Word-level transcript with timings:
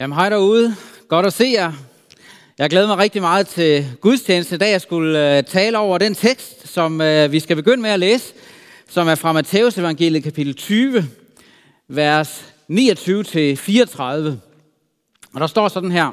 Jamen 0.00 0.16
hej 0.16 0.28
derude. 0.28 0.76
Godt 1.08 1.26
at 1.26 1.32
se 1.32 1.44
jer. 1.44 1.72
Jeg 2.58 2.70
glæder 2.70 2.86
mig 2.86 2.98
rigtig 2.98 3.22
meget 3.22 3.46
til 3.46 3.96
gudstjeneste 4.00 4.54
i 4.54 4.58
dag. 4.58 4.70
Jeg 4.70 4.80
skulle 4.80 5.36
øh, 5.36 5.44
tale 5.44 5.78
over 5.78 5.98
den 5.98 6.14
tekst, 6.14 6.68
som 6.68 7.00
øh, 7.00 7.32
vi 7.32 7.40
skal 7.40 7.56
begynde 7.56 7.82
med 7.82 7.90
at 7.90 8.00
læse, 8.00 8.34
som 8.88 9.08
er 9.08 9.14
fra 9.14 9.32
Matteus 9.32 9.78
evangeliet 9.78 10.24
kapitel 10.24 10.54
20, 10.54 11.08
vers 11.88 12.54
29-34. 12.72 12.72
Og 15.34 15.40
der 15.40 15.46
står 15.46 15.68
sådan 15.68 15.92
her. 15.92 16.12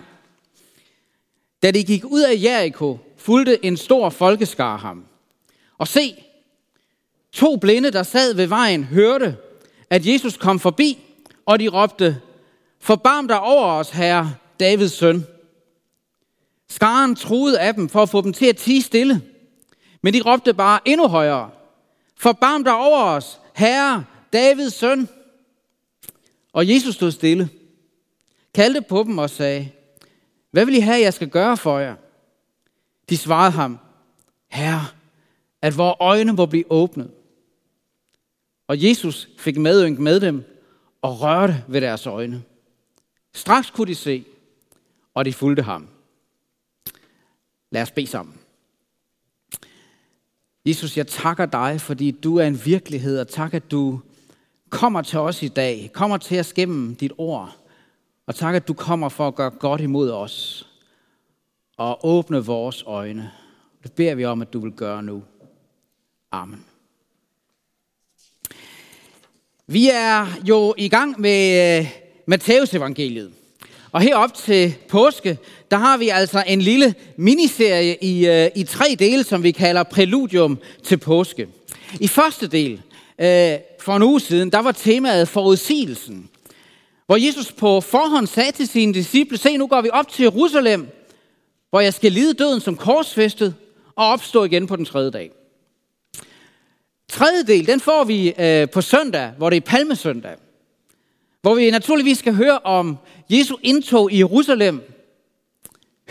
Da 1.63 1.71
de 1.71 1.84
gik 1.84 2.05
ud 2.05 2.21
af 2.21 2.43
Jericho, 2.43 2.97
fulgte 3.18 3.65
en 3.65 3.77
stor 3.77 4.09
folkeskar 4.09 4.77
ham. 4.77 5.05
Og 5.77 5.88
se, 5.88 6.15
to 7.31 7.55
blinde, 7.55 7.91
der 7.91 8.04
sad 8.04 8.36
ved 8.36 8.47
vejen, 8.47 8.84
hørte, 8.84 9.36
at 9.89 10.05
Jesus 10.05 10.38
kom 10.38 10.59
forbi, 10.59 11.00
og 11.45 11.59
de 11.59 11.68
råbte, 11.68 12.18
Forbarm 12.84 13.27
dig 13.27 13.39
over 13.39 13.65
os, 13.65 13.89
herre, 13.89 14.36
Davids 14.59 14.91
søn. 14.91 15.25
Skaren 16.69 17.15
troede 17.15 17.59
af 17.59 17.73
dem 17.73 17.89
for 17.89 18.01
at 18.01 18.09
få 18.09 18.21
dem 18.21 18.33
til 18.33 18.46
at 18.46 18.57
tige 18.57 18.82
stille. 18.82 19.21
Men 20.01 20.14
de 20.14 20.21
råbte 20.21 20.54
bare 20.54 20.79
endnu 20.86 21.07
højere. 21.07 21.50
Forbarm 22.18 22.64
dig 22.64 22.73
over 22.75 23.04
os, 23.04 23.39
herre, 23.54 24.06
Davids 24.33 24.73
søn. 24.73 25.09
Og 26.54 26.69
Jesus 26.69 26.96
stod 26.96 27.11
stille, 27.11 27.50
kaldte 28.54 28.82
på 28.82 29.04
dem 29.04 29.18
og 29.18 29.29
sagde, 29.29 29.70
hvad 30.51 30.65
vil 30.65 30.75
I 30.75 30.79
have, 30.79 31.01
jeg 31.01 31.14
skal 31.14 31.29
gøre 31.29 31.57
for 31.57 31.79
jer? 31.79 31.95
De 33.09 33.17
svarede 33.17 33.52
ham, 33.52 33.80
Herre, 34.47 34.86
at 35.61 35.78
vores 35.78 35.97
øjne 36.00 36.34
må 36.34 36.45
blive 36.45 36.72
åbnet. 36.72 37.11
Og 38.67 38.84
Jesus 38.84 39.30
fik 39.38 39.58
medynk 39.58 40.00
med 40.00 40.20
dem 40.20 40.44
og 41.02 41.22
rørte 41.22 41.64
ved 41.67 41.81
deres 41.81 42.08
øjne. 42.08 42.44
Straks 43.33 43.69
kunne 43.69 43.88
de 43.88 43.95
se, 43.95 44.25
og 45.14 45.25
de 45.25 45.33
fulgte 45.33 45.64
ham. 45.64 45.88
Lad 47.72 47.81
os 47.81 47.92
bede 47.92 48.08
sammen. 48.08 48.39
Jesus, 50.66 50.98
jeg 50.98 51.08
takker 51.08 51.45
dig, 51.45 51.81
fordi 51.81 52.11
du 52.11 52.38
er 52.38 52.48
en 52.48 52.66
virkelighed, 52.66 53.20
og 53.20 53.28
tak, 53.28 53.54
at 53.54 53.72
du 53.72 54.02
kommer 54.70 55.02
til 55.02 55.20
os 55.20 55.44
i 55.44 55.48
dag, 55.48 55.89
kommer 55.94 56.17
til 56.17 56.39
os 56.39 56.54
gennem 56.54 56.95
dit 56.95 57.11
ord, 57.17 57.58
og 58.26 58.36
tak, 58.36 58.56
at 58.56 58.67
du 58.67 58.73
kommer 58.73 59.09
for 59.09 59.28
at 59.28 59.36
gøre 59.36 59.50
godt 59.50 59.81
imod 59.81 60.11
os, 60.11 60.67
og 61.78 62.06
åbne 62.06 62.45
vores 62.45 62.84
øjne. 62.88 63.31
Det 63.84 63.92
beder 63.92 64.16
vi 64.16 64.26
om, 64.26 64.42
at 64.42 64.54
du 64.54 64.59
vil 64.59 64.72
gøre 64.72 65.04
nu. 65.04 65.23
Amen. 66.31 66.66
Vi 69.67 69.89
er 69.89 70.28
jo 70.48 70.73
i 70.78 70.89
gang 70.89 71.22
med 71.22 71.80
øh, 71.80 72.03
Matthæusevangeliet. 72.26 72.72
Matteus 72.72 72.74
evangeliet. 72.74 73.32
Og 73.92 74.02
herop 74.02 74.34
til 74.34 74.76
påske, 74.90 75.38
der 75.72 75.78
har 75.78 75.98
vi 75.98 76.10
altså 76.10 76.44
en 76.48 76.62
lille 76.62 76.96
miniserie 77.18 77.98
i, 78.02 78.28
øh, 78.28 78.50
i 78.56 78.64
tre 78.64 78.96
dele, 79.00 79.24
som 79.24 79.44
vi 79.44 79.52
kalder 79.52 79.84
Præludium 79.84 80.60
til 80.84 80.98
påske. 80.98 81.48
I 82.00 82.08
første 82.08 82.48
del, 82.48 82.82
øh, 83.20 83.58
for 83.80 83.96
en 83.96 84.04
uge 84.04 84.20
siden, 84.20 84.52
der 84.52 84.60
var 84.60 84.72
temaet 84.72 85.28
forudsigelsen. 85.28 86.30
Hvor 87.06 87.16
Jesus 87.16 87.52
på 87.52 87.82
forhånd 87.82 88.28
sagde 88.28 88.52
til 88.52 88.68
sine 88.68 88.94
disciple, 88.94 89.38
se 89.38 89.58
nu 89.58 89.68
går 89.68 89.82
vi 89.82 89.90
op 89.94 90.08
til 90.08 90.24
Jerusalem, 90.24 90.88
hvor 91.70 91.80
jeg 91.80 91.94
skal 91.94 92.12
lide 92.12 92.34
døden 92.34 92.62
som 92.62 92.78
korsfæstet 92.78 93.56
og 93.96 94.06
opstå 94.06 94.44
igen 94.44 94.68
på 94.68 94.76
den 94.76 94.86
tredje 94.86 95.12
dag. 95.12 95.32
Tredje 97.10 97.44
del, 97.44 97.68
den 97.68 97.80
får 97.80 98.04
vi 98.04 98.34
øh, 98.40 98.70
på 98.70 98.82
søndag, 98.82 99.32
hvor 99.38 99.50
det 99.50 99.58
er 99.58 99.62
palmesøndag. 99.62 100.36
Hvor 101.44 101.55
vi 101.55 101.72
naturligvis 101.72 102.17
skal 102.17 102.33
høre 102.33 102.59
om 102.59 102.97
Jesu 103.30 103.55
indtog 103.63 104.11
i 104.11 104.17
Jerusalem, 104.17 104.81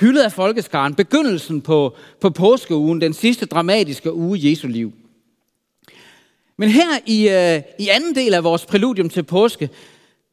hyldet 0.01 0.23
af 0.23 0.33
folkeskaren, 0.33 0.95
begyndelsen 0.95 1.61
på, 1.61 1.95
på 2.21 2.31
påskeugen, 2.31 3.01
den 3.01 3.13
sidste 3.13 3.47
dramatiske 3.47 4.13
uge 4.13 4.39
i 4.39 4.51
Jesu 4.51 4.69
liv. 4.69 4.93
Men 6.59 6.69
her 6.69 6.99
i, 7.07 7.29
øh, 7.29 7.63
i 7.79 7.89
anden 7.89 8.15
del 8.15 8.35
af 8.35 8.45
vores 8.45 8.67
præludium 8.67 9.09
til 9.09 9.23
påske, 9.23 9.71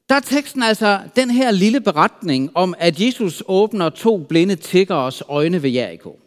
der 0.09 0.15
er 0.15 0.19
teksten 0.19 0.63
altså 0.63 0.99
den 1.15 1.29
her 1.29 1.51
lille 1.51 1.81
beretning 1.81 2.51
om, 2.55 2.75
at 2.79 3.01
Jesus 3.01 3.43
åbner 3.47 3.89
to 3.89 4.17
blinde 4.17 4.55
tiggeres 4.55 5.23
øjne 5.27 5.63
ved 5.63 5.69
Jericho. 5.69 6.19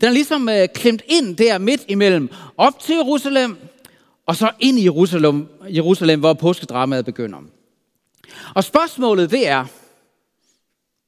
Den 0.00 0.08
er 0.08 0.12
ligesom 0.12 0.48
øh, 0.48 0.68
klemt 0.74 1.02
ind 1.08 1.36
der 1.36 1.58
midt 1.58 1.84
imellem, 1.88 2.30
op 2.56 2.80
til 2.80 2.94
Jerusalem, 2.94 3.56
og 4.26 4.36
så 4.36 4.50
ind 4.60 4.78
i 4.78 4.84
Jerusalem, 4.84 5.46
Jerusalem 5.68 6.20
hvor 6.20 6.32
påskedramaet 6.32 7.04
begynder. 7.04 7.38
Og 8.54 8.64
spørgsmålet 8.64 9.30
det 9.30 9.48
er, 9.48 9.64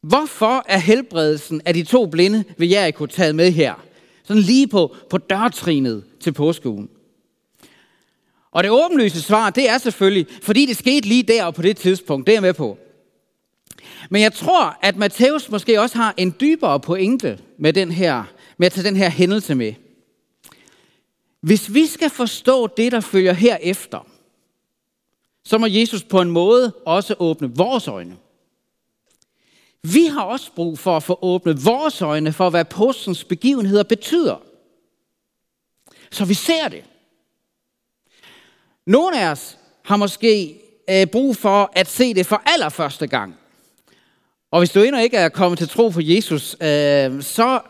hvorfor 0.03 0.65
er 0.69 0.79
helbredelsen 0.79 1.61
af 1.65 1.75
de 1.75 1.84
to 1.84 2.06
blinde 2.06 2.45
ved 2.59 2.67
Jericho 2.67 3.06
taget 3.06 3.34
med 3.34 3.53
her? 3.53 3.75
Sådan 4.25 4.43
lige 4.43 4.67
på, 4.67 4.97
på 5.11 5.19
dørtrinet 5.19 6.05
til 6.21 6.33
påskeugen. 6.33 6.89
Og 8.51 8.62
det 8.62 8.71
åbenlyse 8.71 9.23
svar, 9.23 9.51
det 9.51 9.69
er 9.69 9.79
selvfølgelig, 9.79 10.27
fordi 10.43 10.67
det 10.67 10.77
skete 10.77 11.09
lige 11.09 11.23
der 11.23 11.45
og 11.45 11.55
på 11.55 11.62
det 11.62 11.77
tidspunkt. 11.77 12.27
Det 12.27 12.33
er 12.33 12.37
jeg 12.37 12.43
med 12.43 12.55
på. 12.55 12.79
Men 14.11 14.23
jeg 14.23 14.33
tror, 14.33 14.79
at 14.83 14.97
Matthæus 14.97 15.50
måske 15.50 15.81
også 15.81 15.97
har 15.97 16.15
en 16.17 16.35
dybere 16.41 16.81
pointe 16.81 17.39
med, 17.59 17.73
den 17.73 17.93
her, 17.93 18.25
med 18.59 18.67
at 18.67 18.73
tage 18.73 18.87
den 18.87 18.97
her 18.97 19.11
hændelse 19.11 19.55
med. 19.55 19.73
Hvis 21.41 21.75
vi 21.75 21.87
skal 21.87 22.11
forstå 22.11 22.67
det, 22.67 22.93
der 22.93 23.00
følger 23.00 23.33
herefter, 23.33 24.06
så 25.44 25.59
må 25.59 25.66
Jesus 25.66 26.03
på 26.03 26.21
en 26.21 26.31
måde 26.31 26.72
også 26.87 27.15
åbne 27.19 27.56
vores 27.56 27.88
øjne. 27.88 28.16
Vi 29.82 30.04
har 30.04 30.22
også 30.22 30.53
brug 30.53 30.78
for 30.78 30.97
at 30.97 31.03
få 31.03 31.19
åbnet 31.22 31.65
vores 31.65 32.03
øjne 32.03 32.32
for, 32.32 32.50
hvad 32.50 32.65
påskens 32.65 33.25
begivenheder 33.25 33.82
betyder. 33.82 34.43
Så 36.10 36.25
vi 36.25 36.34
ser 36.34 36.69
det. 36.69 36.84
Nogle 38.87 39.21
af 39.21 39.31
os 39.31 39.59
har 39.82 39.97
måske 39.97 40.60
øh, 40.91 41.06
brug 41.06 41.37
for 41.37 41.72
at 41.75 41.88
se 41.88 42.15
det 42.15 42.26
for 42.26 42.43
allerførste 42.47 43.06
gang. 43.06 43.37
Og 44.50 44.60
hvis 44.60 44.70
du 44.70 44.81
endnu 44.81 45.00
ikke 45.00 45.16
er 45.16 45.28
kommet 45.28 45.59
til 45.59 45.69
tro 45.69 45.88
på 45.88 46.00
Jesus, 46.03 46.56
øh, 46.60 47.22
så 47.22 47.60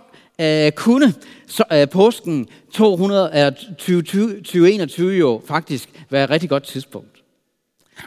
øh, 0.41 0.73
kunne 0.73 1.15
så, 1.47 1.65
øh, 1.73 1.89
påsken 1.89 2.49
200, 2.73 3.51
2021 3.79 5.13
jo 5.13 5.43
faktisk 5.47 5.89
være 6.11 6.25
et 6.25 6.31
rigtig 6.31 6.49
godt 6.49 6.65
tidspunkt. 6.65 7.18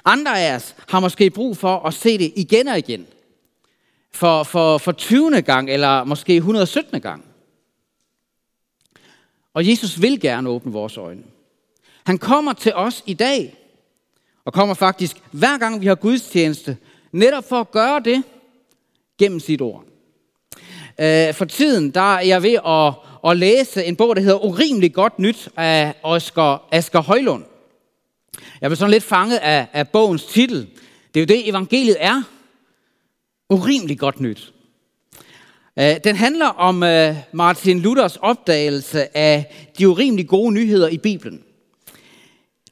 Andre 0.06 0.40
af 0.40 0.56
os 0.56 0.76
har 0.90 1.00
måske 1.00 1.30
brug 1.30 1.58
for 1.58 1.88
at 1.88 1.94
se 1.94 2.18
det 2.18 2.34
igen 2.36 2.68
og 2.68 2.78
igen. 2.78 3.08
For, 4.14 4.44
for, 4.44 4.78
for 4.78 4.92
20. 4.92 5.42
gang, 5.42 5.70
eller 5.70 6.04
måske 6.04 6.36
117. 6.36 7.02
gang. 7.02 7.26
Og 9.54 9.68
Jesus 9.68 10.02
vil 10.02 10.20
gerne 10.20 10.50
åbne 10.50 10.72
vores 10.72 10.98
øjne. 10.98 11.24
Han 12.04 12.18
kommer 12.18 12.54
til 12.54 12.74
os 12.76 13.04
i 13.06 13.14
dag, 13.14 13.58
og 14.46 14.54
kommer 14.54 14.76
faktisk 14.76 15.18
hver 15.32 15.58
gang 15.58 15.82
vi 15.82 15.88
har 15.88 15.96
gudstjeneste, 15.96 16.78
netop 17.12 17.50
for 17.50 17.60
at 17.60 17.72
gøre 17.72 18.00
det 18.00 18.24
gennem 19.18 19.40
sit 19.40 19.62
ord. 19.62 19.84
Øh, 21.00 21.34
for 21.34 21.46
tiden 21.46 21.92
der 21.92 22.16
er 22.16 22.22
jeg 22.22 22.44
ved 22.44 22.58
at, 22.66 22.94
at 23.32 23.38
læse 23.38 23.86
en 23.86 23.96
bog, 23.96 24.16
der 24.16 24.22
hedder 24.22 24.46
Urimelig 24.46 24.94
godt 24.94 25.20
nyt 25.20 25.50
af 25.58 25.94
Asger, 26.04 26.68
Asger 26.72 27.02
Højlund. 27.02 27.44
Jeg 28.62 28.70
blev 28.70 28.76
sådan 28.76 28.92
lidt 28.92 29.04
fanget 29.04 29.38
af, 29.38 29.68
af 29.74 29.90
bogens 29.90 30.26
titel. 30.26 30.68
Det 31.14 31.20
er 31.20 31.22
jo 31.22 31.26
det, 31.26 31.50
evangeliet 31.50 31.98
er. 32.00 32.24
Urimelig 33.50 34.00
godt 34.00 34.20
nyt. 34.20 34.54
Øh, 35.80 35.96
den 36.04 36.16
handler 36.16 36.46
om 36.46 36.84
øh, 36.84 37.16
Martin 37.34 37.80
Luthers 37.80 38.18
opdagelse 38.18 39.18
af 39.18 39.56
de 39.78 39.90
urimelig 39.90 40.28
gode 40.28 40.54
nyheder 40.54 40.88
i 40.88 40.98
Bibelen. 40.98 41.44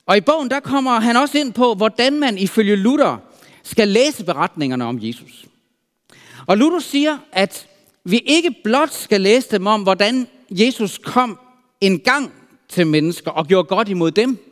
Og 0.05 0.17
i 0.17 0.21
bogen 0.21 0.49
der 0.49 0.59
kommer 0.59 0.99
han 0.99 1.17
også 1.17 1.37
ind 1.37 1.53
på, 1.53 1.73
hvordan 1.73 2.19
man 2.19 2.37
ifølge 2.37 2.75
Luther 2.75 3.17
skal 3.63 3.87
læse 3.87 4.25
beretningerne 4.25 4.85
om 4.85 4.99
Jesus. 5.01 5.45
Og 6.47 6.57
Luther 6.57 6.79
siger, 6.79 7.17
at 7.31 7.67
vi 8.05 8.17
ikke 8.17 8.55
blot 8.63 8.93
skal 8.93 9.21
læse 9.21 9.51
dem 9.51 9.67
om, 9.67 9.83
hvordan 9.83 10.27
Jesus 10.49 10.97
kom 10.97 11.39
en 11.81 11.99
gang 11.99 12.33
til 12.69 12.87
mennesker 12.87 13.31
og 13.31 13.47
gjorde 13.47 13.67
godt 13.67 13.89
imod 13.89 14.11
dem, 14.11 14.48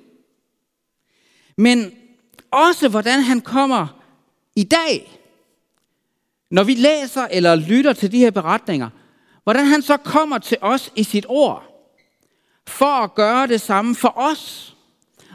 men 1.57 1.91
også 2.51 2.89
hvordan 2.89 3.21
han 3.21 3.41
kommer 3.41 4.03
i 4.55 4.63
dag. 4.63 5.21
Når 6.51 6.63
vi 6.63 6.75
læser 6.75 7.27
eller 7.31 7.55
lytter 7.55 7.93
til 7.93 8.11
de 8.11 8.17
her 8.17 8.31
beretninger, 8.31 8.89
hvordan 9.43 9.65
han 9.65 9.81
så 9.81 9.97
kommer 9.97 10.37
til 10.37 10.57
os 10.61 10.91
i 10.95 11.03
sit 11.03 11.25
ord, 11.29 11.63
for 12.67 12.85
at 12.85 13.15
gøre 13.15 13.47
det 13.47 13.61
samme 13.61 13.95
for 13.95 14.13
os, 14.15 14.75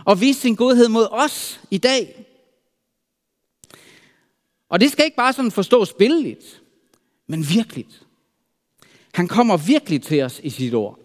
og 0.04 0.20
vise 0.20 0.40
sin 0.40 0.54
godhed 0.54 0.88
mod 0.88 1.08
os 1.10 1.60
i 1.70 1.78
dag. 1.78 2.26
Og 4.68 4.80
det 4.80 4.92
skal 4.92 5.04
ikke 5.04 5.16
bare 5.16 5.32
sådan 5.32 5.50
forstås 5.50 5.92
billedligt, 5.92 6.62
men 7.26 7.48
virkeligt. 7.48 8.06
Han 9.14 9.28
kommer 9.28 9.56
virkelig 9.56 10.02
til 10.02 10.22
os 10.22 10.40
i 10.42 10.50
sit 10.50 10.75
ord. 10.75 10.98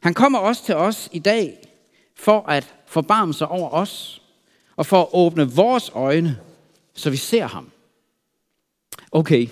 Han 0.00 0.14
kommer 0.14 0.38
også 0.38 0.64
til 0.64 0.74
os 0.74 1.08
i 1.12 1.18
dag 1.18 1.68
for 2.16 2.40
at 2.40 2.77
forbarme 2.88 3.34
sig 3.34 3.48
over 3.48 3.70
os, 3.70 4.22
og 4.76 4.86
for 4.86 5.02
at 5.02 5.08
åbne 5.12 5.50
vores 5.50 5.90
øjne, 5.94 6.38
så 6.94 7.10
vi 7.10 7.16
ser 7.16 7.46
ham. 7.46 7.70
Okay, 9.12 9.48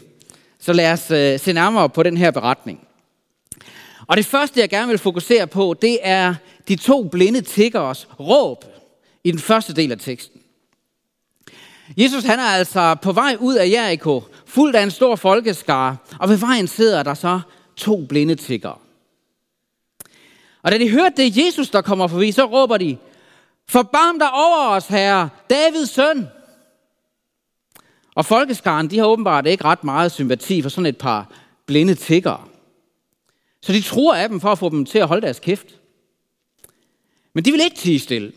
så 0.59 0.73
lad 0.73 0.93
os 0.93 1.11
øh, 1.11 1.41
se 1.41 1.53
nærmere 1.53 1.89
på 1.89 2.03
den 2.03 2.17
her 2.17 2.31
beretning. 2.31 2.87
Og 4.07 4.17
det 4.17 4.27
første, 4.27 4.61
jeg 4.61 4.69
gerne 4.69 4.89
vil 4.89 4.99
fokusere 4.99 5.47
på, 5.47 5.75
det 5.83 5.99
er 6.03 6.35
de 6.69 6.77
to 6.77 7.09
blinde 7.09 7.41
tiggeres 7.41 8.09
råb 8.21 8.65
i 9.25 9.31
den 9.31 9.39
første 9.39 9.75
del 9.75 9.93
af 9.93 9.99
teksten. 9.99 10.41
Jesus 11.97 12.25
han 12.25 12.39
er 12.39 12.43
altså 12.43 12.95
på 12.95 13.13
vej 13.13 13.37
ud 13.41 13.55
af 13.55 13.69
Jericho, 13.69 14.23
fuldt 14.47 14.77
af 14.77 14.83
en 14.83 14.91
stor 14.91 15.17
folkeskare, 15.17 15.97
og 16.21 16.29
ved 16.29 16.37
vejen 16.37 16.67
sidder 16.67 17.03
der 17.03 17.15
så 17.15 17.41
to 17.77 18.07
blinde 18.09 18.35
tiggere. 18.35 18.79
Og 20.63 20.73
da 20.73 20.79
de 20.79 20.91
hørte 20.91 21.23
det 21.23 21.37
Jesus, 21.37 21.71
der 21.71 21.81
kommer 21.81 22.07
forbi, 22.07 22.33
så 22.33 22.45
råber 22.45 22.77
de, 22.77 22.97
Forbarm 23.69 24.19
dig 24.19 24.33
over 24.33 24.69
os, 24.69 24.87
herre, 24.87 25.29
Davids 25.51 25.91
søn. 25.91 26.29
Og 28.15 28.27
folkeskaren, 28.27 28.91
de 28.91 28.99
har 28.99 29.07
åbenbart 29.07 29.47
ikke 29.47 29.65
ret 29.65 29.85
meget 29.85 30.13
sympati 30.13 30.63
for 30.63 30.69
sådan 30.69 30.87
et 30.87 30.99
par 30.99 31.33
blinde 31.67 31.95
tiggere. 31.95 32.45
Så 33.63 33.73
de 33.73 33.83
tror 33.83 34.15
af 34.15 34.29
dem 34.29 34.41
for 34.41 34.53
at 34.53 34.59
få 34.59 34.69
dem 34.69 34.85
til 34.85 34.99
at 34.99 35.09
holde 35.09 35.23
deres 35.23 35.41
kæft. 35.41 35.67
Men 37.35 37.45
de 37.45 37.53
vil 37.53 37.61
ikke 37.61 37.77
tige 37.77 37.99
stille. 37.99 38.33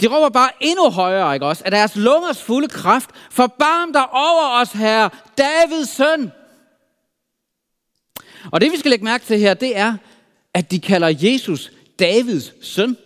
De 0.00 0.06
råber 0.06 0.28
bare 0.28 0.50
endnu 0.60 0.90
højere, 0.90 1.34
ikke 1.34 1.46
også? 1.46 1.62
At 1.64 1.72
deres 1.72 1.96
lungers 1.96 2.42
fulde 2.42 2.68
kraft, 2.68 3.10
forbarm 3.30 3.92
dig 3.92 4.10
over 4.10 4.60
os, 4.60 4.72
herre, 4.72 5.10
Davids 5.38 5.88
søn. 5.88 6.32
Og 8.52 8.60
det 8.60 8.72
vi 8.72 8.76
skal 8.76 8.90
lægge 8.90 9.04
mærke 9.04 9.24
til 9.24 9.38
her, 9.38 9.54
det 9.54 9.76
er, 9.76 9.96
at 10.54 10.70
de 10.70 10.80
kalder 10.80 11.14
Jesus 11.20 11.72
Davids 11.98 12.66
søn. 12.66 12.96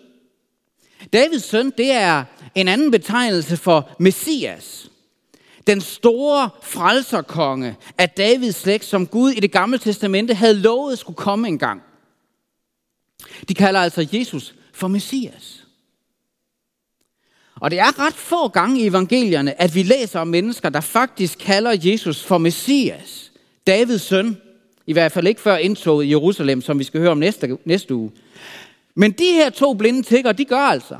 Davids 1.12 1.44
søn, 1.44 1.72
det 1.78 1.90
er 1.90 2.24
en 2.54 2.68
anden 2.68 2.90
betegnelse 2.90 3.56
for 3.56 3.90
Messias. 3.98 4.90
Den 5.66 5.80
store 5.80 6.50
frelserkonge 6.62 7.76
af 7.98 8.10
Davids 8.10 8.56
slægt, 8.56 8.84
som 8.84 9.06
Gud 9.06 9.30
i 9.30 9.40
det 9.40 9.52
gamle 9.52 9.78
testamente 9.78 10.34
havde 10.34 10.54
lovet 10.54 10.98
skulle 10.98 11.16
komme 11.16 11.48
engang. 11.48 11.82
De 13.48 13.54
kalder 13.54 13.80
altså 13.80 14.08
Jesus 14.12 14.54
for 14.72 14.88
Messias. 14.88 15.66
Og 17.60 17.70
det 17.70 17.78
er 17.78 18.06
ret 18.06 18.14
få 18.14 18.48
gange 18.48 18.80
i 18.80 18.86
evangelierne, 18.86 19.60
at 19.60 19.74
vi 19.74 19.82
læser 19.82 20.20
om 20.20 20.28
mennesker, 20.28 20.68
der 20.68 20.80
faktisk 20.80 21.38
kalder 21.38 21.76
Jesus 21.84 22.22
for 22.22 22.38
Messias, 22.38 23.32
Davids 23.66 24.02
søn. 24.02 24.36
I 24.86 24.92
hvert 24.92 25.12
fald 25.12 25.26
ikke 25.26 25.40
før 25.40 25.56
indtoget 25.56 26.04
i 26.04 26.10
Jerusalem, 26.10 26.62
som 26.62 26.78
vi 26.78 26.84
skal 26.84 27.00
høre 27.00 27.10
om 27.10 27.18
næste, 27.18 27.58
næste 27.64 27.94
uge. 27.94 28.10
Men 29.00 29.12
de 29.12 29.32
her 29.32 29.50
to 29.50 29.74
blinde 29.74 30.02
tigger, 30.02 30.32
de 30.32 30.44
gør 30.44 30.56
altså. 30.56 30.98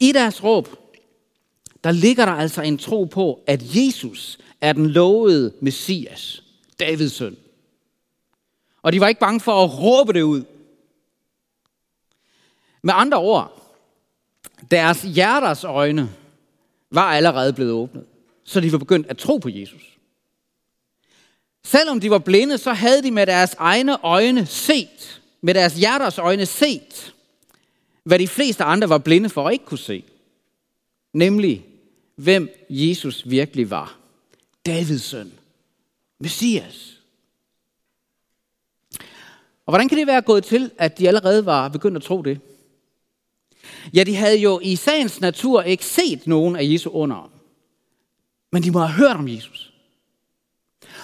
I 0.00 0.12
deres 0.12 0.44
råb, 0.44 0.68
der 1.84 1.90
ligger 1.90 2.24
der 2.24 2.32
altså 2.32 2.62
en 2.62 2.78
tro 2.78 3.04
på, 3.04 3.44
at 3.46 3.62
Jesus 3.76 4.38
er 4.60 4.72
den 4.72 4.86
lovede 4.86 5.52
Messias, 5.60 6.42
Davids 6.80 7.12
søn. 7.12 7.36
Og 8.82 8.92
de 8.92 9.00
var 9.00 9.08
ikke 9.08 9.20
bange 9.20 9.40
for 9.40 9.64
at 9.64 9.78
råbe 9.78 10.12
det 10.12 10.22
ud. 10.22 10.44
Med 12.82 12.94
andre 12.96 13.18
ord, 13.18 13.72
deres 14.70 15.02
hjerters 15.02 15.64
øjne 15.64 16.10
var 16.90 17.12
allerede 17.12 17.52
blevet 17.52 17.72
åbnet, 17.72 18.06
så 18.44 18.60
de 18.60 18.72
var 18.72 18.78
begyndt 18.78 19.06
at 19.06 19.18
tro 19.18 19.38
på 19.38 19.48
Jesus. 19.48 19.98
Selvom 21.64 22.00
de 22.00 22.10
var 22.10 22.18
blinde, 22.18 22.58
så 22.58 22.72
havde 22.72 23.02
de 23.02 23.10
med 23.10 23.26
deres 23.26 23.54
egne 23.54 24.04
øjne 24.04 24.46
set, 24.46 25.22
med 25.46 25.54
deres 25.54 25.74
hjerters 25.74 26.18
øjne 26.18 26.46
set, 26.46 27.14
hvad 28.04 28.18
de 28.18 28.28
fleste 28.28 28.64
andre 28.64 28.88
var 28.88 28.98
blinde 28.98 29.28
for 29.28 29.42
og 29.42 29.52
ikke 29.52 29.64
kunne 29.64 29.78
se. 29.78 30.04
Nemlig, 31.12 31.66
hvem 32.16 32.66
Jesus 32.70 33.30
virkelig 33.30 33.70
var. 33.70 33.98
Davids 34.66 35.02
søn. 35.02 35.32
Messias. 36.20 37.00
Og 39.66 39.70
hvordan 39.72 39.88
kan 39.88 39.98
det 39.98 40.06
være 40.06 40.22
gået 40.22 40.44
til, 40.44 40.70
at 40.78 40.98
de 40.98 41.08
allerede 41.08 41.46
var 41.46 41.68
begyndt 41.68 41.96
at 41.96 42.02
tro 42.02 42.22
det? 42.22 42.40
Ja, 43.94 44.04
de 44.04 44.16
havde 44.16 44.38
jo 44.38 44.60
i 44.62 44.76
sagens 44.76 45.20
natur 45.20 45.62
ikke 45.62 45.84
set 45.84 46.26
nogen 46.26 46.56
af 46.56 46.64
Jesu 46.64 46.90
under. 46.90 47.32
Men 48.52 48.62
de 48.62 48.70
må 48.70 48.78
have 48.78 49.08
hørt 49.08 49.16
om 49.16 49.28
Jesus. 49.28 49.72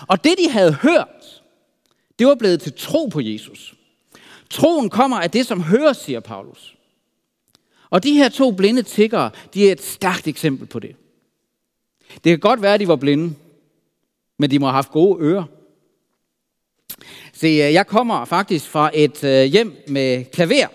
Og 0.08 0.24
det, 0.24 0.38
de 0.38 0.50
havde 0.50 0.72
hørt, 0.72 1.42
det 2.18 2.26
var 2.26 2.34
blevet 2.34 2.60
til 2.60 2.72
tro 2.76 3.06
på 3.06 3.20
Jesus. 3.20 3.74
Troen 4.52 4.90
kommer 4.90 5.20
af 5.20 5.30
det, 5.30 5.46
som 5.46 5.62
høres, 5.62 5.96
siger 5.96 6.20
Paulus. 6.20 6.76
Og 7.90 8.04
de 8.04 8.12
her 8.12 8.28
to 8.28 8.50
blinde 8.50 8.82
tiggere, 8.82 9.30
de 9.54 9.68
er 9.68 9.72
et 9.72 9.82
stærkt 9.82 10.28
eksempel 10.28 10.66
på 10.66 10.78
det. 10.78 10.96
Det 12.14 12.30
kan 12.30 12.38
godt 12.38 12.62
være, 12.62 12.74
at 12.74 12.80
de 12.80 12.88
var 12.88 12.96
blinde, 12.96 13.34
men 14.38 14.50
de 14.50 14.58
må 14.58 14.66
have 14.66 14.74
haft 14.74 14.90
gode 14.90 15.24
ører. 15.24 15.44
Se, 17.32 17.46
øh, 17.46 17.72
jeg 17.72 17.86
kommer 17.86 18.24
faktisk 18.24 18.68
fra 18.68 18.90
et 18.94 19.24
øh, 19.24 19.44
hjem 19.44 19.76
med 19.88 20.24
klaver. 20.24 20.66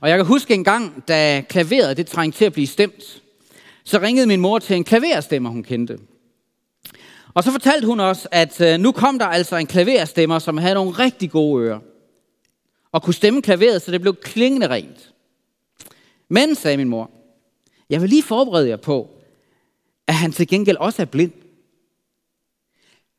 Og 0.00 0.08
jeg 0.08 0.18
kan 0.18 0.26
huske 0.26 0.54
en 0.54 0.64
gang, 0.64 1.08
da 1.08 1.44
klaveret 1.48 1.96
det 1.96 2.06
trængte 2.06 2.38
til 2.38 2.44
at 2.44 2.52
blive 2.52 2.66
stemt, 2.66 3.22
så 3.84 3.98
ringede 3.98 4.26
min 4.26 4.40
mor 4.40 4.58
til 4.58 4.76
en 4.76 4.84
klaverstemmer, 4.84 5.50
hun 5.50 5.62
kendte. 5.62 5.98
Og 7.34 7.44
så 7.44 7.50
fortalte 7.50 7.86
hun 7.86 8.00
os, 8.00 8.28
at 8.30 8.60
øh, 8.60 8.80
nu 8.80 8.92
kom 8.92 9.18
der 9.18 9.26
altså 9.26 9.56
en 9.56 9.66
klaverstemmer, 9.66 10.38
som 10.38 10.58
havde 10.58 10.74
nogle 10.74 10.90
rigtig 10.90 11.30
gode 11.30 11.64
ører. 11.64 11.78
Og 12.92 13.02
kunne 13.02 13.14
stemme 13.14 13.42
klaveret, 13.42 13.82
så 13.82 13.92
det 13.92 14.00
blev 14.00 14.16
klingende 14.16 14.68
rent. 14.68 15.12
Men, 16.28 16.54
sagde 16.54 16.76
min 16.76 16.88
mor, 16.88 17.10
jeg 17.90 18.00
vil 18.00 18.08
lige 18.08 18.22
forberede 18.22 18.68
jer 18.68 18.76
på, 18.76 19.10
at 20.06 20.14
han 20.14 20.32
til 20.32 20.48
gengæld 20.48 20.76
også 20.76 21.02
er 21.02 21.06
blind. 21.06 21.32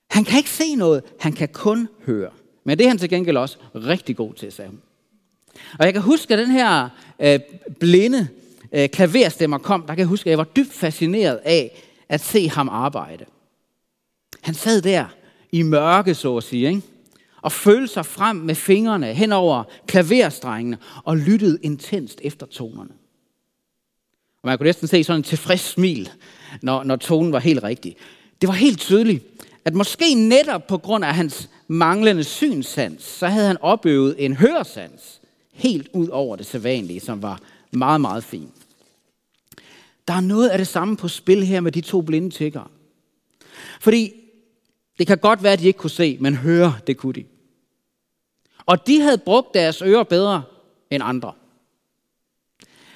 Han 0.10 0.24
kan 0.24 0.38
ikke 0.38 0.50
se 0.50 0.76
noget, 0.76 1.04
han 1.20 1.34
kan 1.34 1.50
kun 1.50 1.88
høre. 2.06 2.32
Men 2.64 2.78
det 2.78 2.84
er 2.84 2.88
han 2.88 2.98
til 2.98 3.10
gengæld 3.10 3.38
også 3.38 3.58
rigtig 3.76 4.16
god 4.16 4.34
til, 4.34 4.52
sagde 4.52 4.70
hun. 4.70 4.82
Og 5.80 5.86
jeg 5.86 5.94
kan 5.94 6.02
huske, 6.02 6.34
at 6.34 6.40
den 6.40 6.52
her 6.52 6.90
øh, 7.20 7.40
blinde 7.80 8.28
øh, 8.72 8.90
klaverstemmer 8.90 9.58
kom, 9.58 9.82
der 9.82 9.88
kan 9.88 10.00
jeg 10.00 10.08
huske, 10.08 10.28
at 10.28 10.32
jeg 10.32 10.38
var 10.38 10.44
dybt 10.44 10.74
fascineret 10.74 11.40
af 11.44 11.84
at 12.10 12.22
se 12.22 12.50
ham 12.50 12.70
arbejde. 12.70 13.26
Han 14.42 14.54
sad 14.54 14.82
der 14.82 15.06
i 15.52 15.62
mørke, 15.62 16.16
så 16.16 16.38
at 16.38 16.44
sige, 16.44 16.68
ikke? 16.68 16.82
Og 17.42 17.52
følte 17.52 17.94
sig 17.94 18.06
frem 18.06 18.36
med 18.36 18.56
fingrene 18.56 19.14
hen 19.14 19.32
over 19.32 19.64
klaverstrengene 19.88 20.78
og 21.04 21.18
lyttede 21.18 21.60
intenst 21.62 22.20
efter 22.24 22.46
tonerne. 22.46 22.92
Og 24.44 24.48
man 24.48 24.58
kunne 24.58 24.66
næsten 24.66 24.88
se 24.88 25.04
sådan 25.04 25.20
en 25.20 25.24
tilfreds 25.24 25.62
smil, 25.62 26.10
når, 26.62 26.84
når 26.84 26.96
tonen 26.96 27.32
var 27.32 27.40
helt 27.40 27.64
rigtig. 27.64 27.96
Det 28.42 28.48
var 28.48 28.54
helt 28.54 28.80
tydeligt, 28.80 29.26
at 29.66 29.74
måske 29.74 30.14
netop 30.14 30.68
på 30.68 30.78
grund 30.78 31.06
af 31.06 31.16
hans 31.16 31.50
manglende 31.68 32.24
synssans, 32.24 33.04
så 33.04 33.28
havde 33.28 33.48
han 33.48 33.58
opøvet 33.62 34.16
en 34.26 34.34
høresans 34.34 35.22
helt 35.54 35.90
ud 35.94 36.08
over 36.08 36.36
det 36.36 36.46
sædvanlige, 36.46 37.00
som 37.00 37.22
var 37.22 37.40
meget, 37.72 38.02
meget 38.02 38.24
fint. 38.24 38.54
Der 40.08 40.14
er 40.14 40.22
noget 40.22 40.50
af 40.50 40.58
det 40.58 40.68
samme 40.68 40.98
på 40.98 41.08
spil 41.08 41.46
her 41.46 41.60
med 41.60 41.72
de 41.72 41.82
to 41.82 42.02
blinde 42.02 42.30
tiggere. 42.30 42.68
Fordi 43.80 44.14
det 45.02 45.08
kan 45.08 45.18
godt 45.18 45.44
være, 45.44 45.54
at 45.54 45.60
de 45.60 45.68
ikke 45.68 45.80
kunne 45.80 45.90
se, 45.90 46.18
men 46.20 46.36
høre, 46.36 46.76
det 46.88 46.98
kunne 46.98 47.14
de. 47.14 47.26
Og 48.66 48.88
de 48.88 49.02
havde 49.02 49.18
brugt 49.18 49.54
deres 49.54 49.82
ører 49.82 50.04
bedre 50.04 50.44
end 50.92 51.04
andre. 51.04 51.34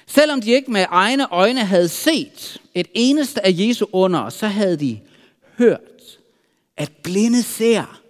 Selvom 0.06 0.40
de 0.40 0.50
ikke 0.50 0.70
med 0.70 0.84
egne 0.88 1.32
øjne 1.32 1.60
havde 1.60 1.88
set 1.88 2.62
et 2.74 2.86
eneste 2.94 3.46
af 3.46 3.50
Jesu 3.54 3.86
under, 3.92 4.28
så 4.28 4.46
havde 4.46 4.76
de 4.76 5.00
hørt, 5.58 6.18
at 6.76 6.92
blinde 7.02 7.42
ser, 7.42 8.00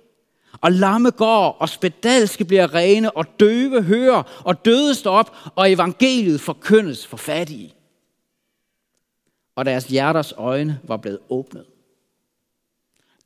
og 0.61 0.73
lamme 0.73 1.11
går, 1.11 1.57
og 1.61 1.69
spedalske 1.69 2.45
bliver 2.45 2.75
rene, 2.75 3.17
og 3.17 3.41
døve 3.41 3.83
hører, 3.83 4.43
og 4.45 4.65
døde 4.65 4.95
står 4.95 5.19
op, 5.19 5.37
og 5.55 5.73
evangeliet 5.73 6.41
forkyndes 6.41 7.07
for 7.07 7.17
fattige. 7.17 7.75
Og 9.55 9.65
deres 9.65 9.85
hjerters 9.85 10.33
øjne 10.37 10.81
var 10.85 10.97
blevet 10.97 11.19
åbnet. 11.29 11.65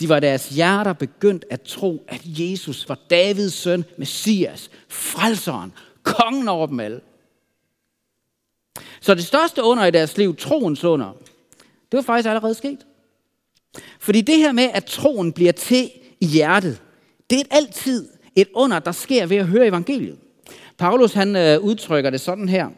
De 0.01 0.09
var 0.09 0.21
deres 0.21 0.49
hjerter 0.49 0.93
begyndt 0.93 1.45
at 1.51 1.63
tro, 1.63 2.05
at 2.09 2.21
Jesus 2.25 2.89
var 2.89 2.99
Davids 3.11 3.55
søn, 3.55 3.85
Messias, 3.99 4.71
frelseren, 4.89 5.73
kongen 6.03 6.49
over 6.49 6.67
dem 6.67 6.81
alle. 6.81 7.01
Så 9.01 9.15
det 9.15 9.25
største 9.25 9.63
under 9.63 9.85
i 9.85 9.91
deres 9.91 10.17
liv, 10.17 10.37
troens 10.37 10.85
under, 10.85 11.13
det 11.61 11.97
var 11.97 12.03
faktisk 12.03 12.29
allerede 12.29 12.55
sket. 12.55 12.87
Fordi 13.99 14.21
det 14.21 14.37
her 14.37 14.53
med, 14.53 14.71
at 14.73 14.85
troen 14.85 15.33
bliver 15.33 15.53
til 15.53 15.91
i 16.21 16.27
hjertet, 16.27 16.83
det 17.31 17.41
er 17.41 17.45
altid 17.57 18.09
et 18.37 18.49
under, 18.55 18.79
der 18.79 18.93
sker 18.93 19.27
ved 19.27 19.37
at 19.37 19.47
høre 19.47 19.67
evangeliet. 19.67 20.19
Paulus 20.79 21.13
han 21.13 21.37
øh, 21.37 21.61
udtrykker 21.61 22.11
det 22.11 22.21
sådan 22.21 22.49
her. 22.49 22.69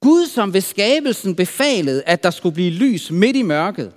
Gud, 0.00 0.26
som 0.26 0.54
ved 0.54 0.60
skabelsen 0.60 1.34
befalede, 1.34 2.02
at 2.02 2.22
der 2.22 2.30
skulle 2.30 2.54
blive 2.54 2.70
lys 2.70 3.10
midt 3.10 3.36
i 3.36 3.42
mørket, 3.42 3.92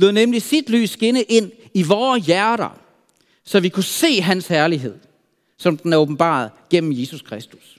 lod 0.00 0.12
nemlig 0.12 0.42
sit 0.42 0.70
lys 0.70 0.90
skinne 0.90 1.22
ind 1.22 1.52
i 1.74 1.82
vores 1.82 2.26
hjerter, 2.26 2.80
så 3.44 3.60
vi 3.60 3.68
kunne 3.68 3.84
se 3.84 4.20
hans 4.20 4.46
herlighed, 4.46 4.94
som 5.56 5.76
den 5.76 5.92
er 5.92 5.96
åbenbaret 5.96 6.50
gennem 6.70 6.92
Jesus 6.92 7.22
Kristus. 7.22 7.78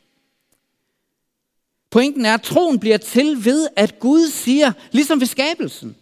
Pointen 1.91 2.25
er, 2.25 2.33
at 2.33 2.41
troen 2.41 2.79
bliver 2.79 2.97
til 2.97 3.45
ved, 3.45 3.67
at 3.75 3.99
Gud 3.99 4.27
siger, 4.27 4.71
ligesom 4.91 5.19
ved 5.19 5.27
skabelsen, 5.27 5.95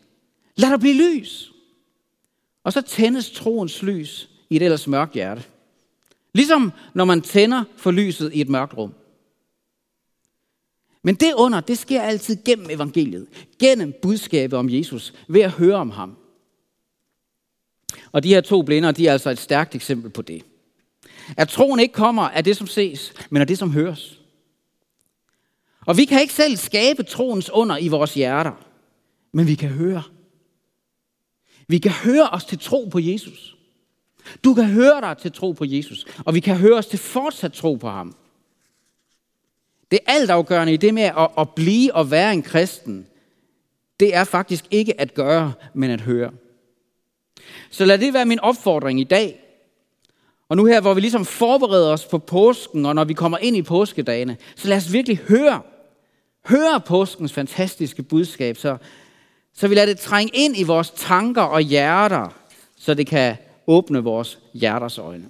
lad 0.55 0.69
der 0.69 0.77
blive 0.77 0.93
lys. 0.93 1.51
Og 2.63 2.73
så 2.73 2.81
tændes 2.81 3.31
troens 3.31 3.81
lys 3.81 4.29
i 4.49 4.55
et 4.55 4.61
ellers 4.61 4.87
mørkt 4.87 5.13
hjerte. 5.13 5.43
Ligesom 6.33 6.71
når 6.93 7.05
man 7.05 7.21
tænder 7.21 7.63
for 7.77 7.91
lyset 7.91 8.33
i 8.33 8.41
et 8.41 8.49
mørkt 8.49 8.77
rum. 8.77 8.93
Men 11.03 11.15
det 11.15 11.33
under, 11.33 11.59
det 11.61 11.77
sker 11.77 12.01
altid 12.01 12.37
gennem 12.45 12.69
evangeliet. 12.69 13.27
Gennem 13.59 13.93
budskabet 14.01 14.59
om 14.59 14.69
Jesus. 14.69 15.13
Ved 15.27 15.41
at 15.41 15.51
høre 15.51 15.75
om 15.75 15.89
ham. 15.89 16.17
Og 18.11 18.23
de 18.23 18.29
her 18.29 18.41
to 18.41 18.61
blinder, 18.61 18.91
de 18.91 19.07
er 19.07 19.11
altså 19.11 19.29
et 19.29 19.39
stærkt 19.39 19.75
eksempel 19.75 20.11
på 20.11 20.21
det. 20.21 20.43
At 21.37 21.49
troen 21.49 21.79
ikke 21.79 21.93
kommer 21.93 22.23
af 22.23 22.43
det, 22.43 22.57
som 22.57 22.67
ses, 22.67 23.13
men 23.29 23.41
af 23.41 23.47
det, 23.47 23.57
som 23.57 23.71
høres. 23.71 24.19
Og 25.85 25.97
vi 25.97 26.05
kan 26.05 26.21
ikke 26.21 26.33
selv 26.33 26.57
skabe 26.57 27.03
troens 27.03 27.49
under 27.49 27.77
i 27.77 27.87
vores 27.87 28.13
hjerter, 28.13 28.65
men 29.31 29.47
vi 29.47 29.55
kan 29.55 29.69
høre. 29.69 30.03
Vi 31.67 31.77
kan 31.77 31.91
høre 31.91 32.29
os 32.29 32.45
til 32.45 32.59
tro 32.59 32.85
på 32.91 32.99
Jesus. 32.99 33.55
Du 34.43 34.53
kan 34.53 34.65
høre 34.65 35.01
dig 35.01 35.17
til 35.17 35.31
tro 35.31 35.51
på 35.51 35.65
Jesus, 35.65 36.05
og 36.25 36.33
vi 36.33 36.39
kan 36.39 36.57
høre 36.57 36.77
os 36.77 36.87
til 36.87 36.99
fortsat 36.99 37.53
tro 37.53 37.75
på 37.75 37.89
ham. 37.89 38.15
Det 39.91 39.99
altafgørende 40.05 40.73
i 40.73 40.77
det 40.77 40.93
med 40.93 41.03
at, 41.03 41.29
at 41.37 41.49
blive 41.49 41.95
og 41.95 42.11
være 42.11 42.33
en 42.33 42.43
kristen, 42.43 43.07
det 43.99 44.15
er 44.15 44.23
faktisk 44.23 44.65
ikke 44.71 45.01
at 45.01 45.13
gøre, 45.13 45.53
men 45.73 45.91
at 45.91 46.01
høre. 46.01 46.31
Så 47.69 47.85
lad 47.85 47.97
det 47.97 48.13
være 48.13 48.25
min 48.25 48.39
opfordring 48.39 48.99
i 48.99 49.03
dag. 49.03 49.39
Og 50.49 50.57
nu 50.57 50.65
her, 50.65 50.81
hvor 50.81 50.93
vi 50.93 51.01
ligesom 51.01 51.25
forbereder 51.25 51.91
os 51.91 52.05
på 52.05 52.17
påsken, 52.17 52.85
og 52.85 52.95
når 52.95 53.03
vi 53.03 53.13
kommer 53.13 53.37
ind 53.37 53.57
i 53.57 53.61
påskedagene, 53.61 54.37
så 54.55 54.67
lad 54.67 54.77
os 54.77 54.93
virkelig 54.93 55.17
høre, 55.17 55.61
høre 56.45 56.81
påskens 56.85 57.33
fantastiske 57.33 58.03
budskab, 58.03 58.57
så, 58.57 58.77
så 59.53 59.67
vi 59.67 59.75
lader 59.75 59.87
det 59.87 59.99
trænge 59.99 60.31
ind 60.33 60.57
i 60.57 60.63
vores 60.63 60.91
tanker 60.95 61.41
og 61.41 61.61
hjerter, 61.61 62.35
så 62.77 62.93
det 62.93 63.07
kan 63.07 63.37
åbne 63.67 64.03
vores 64.03 64.39
hjerters 64.53 64.97
øjne. 64.97 65.25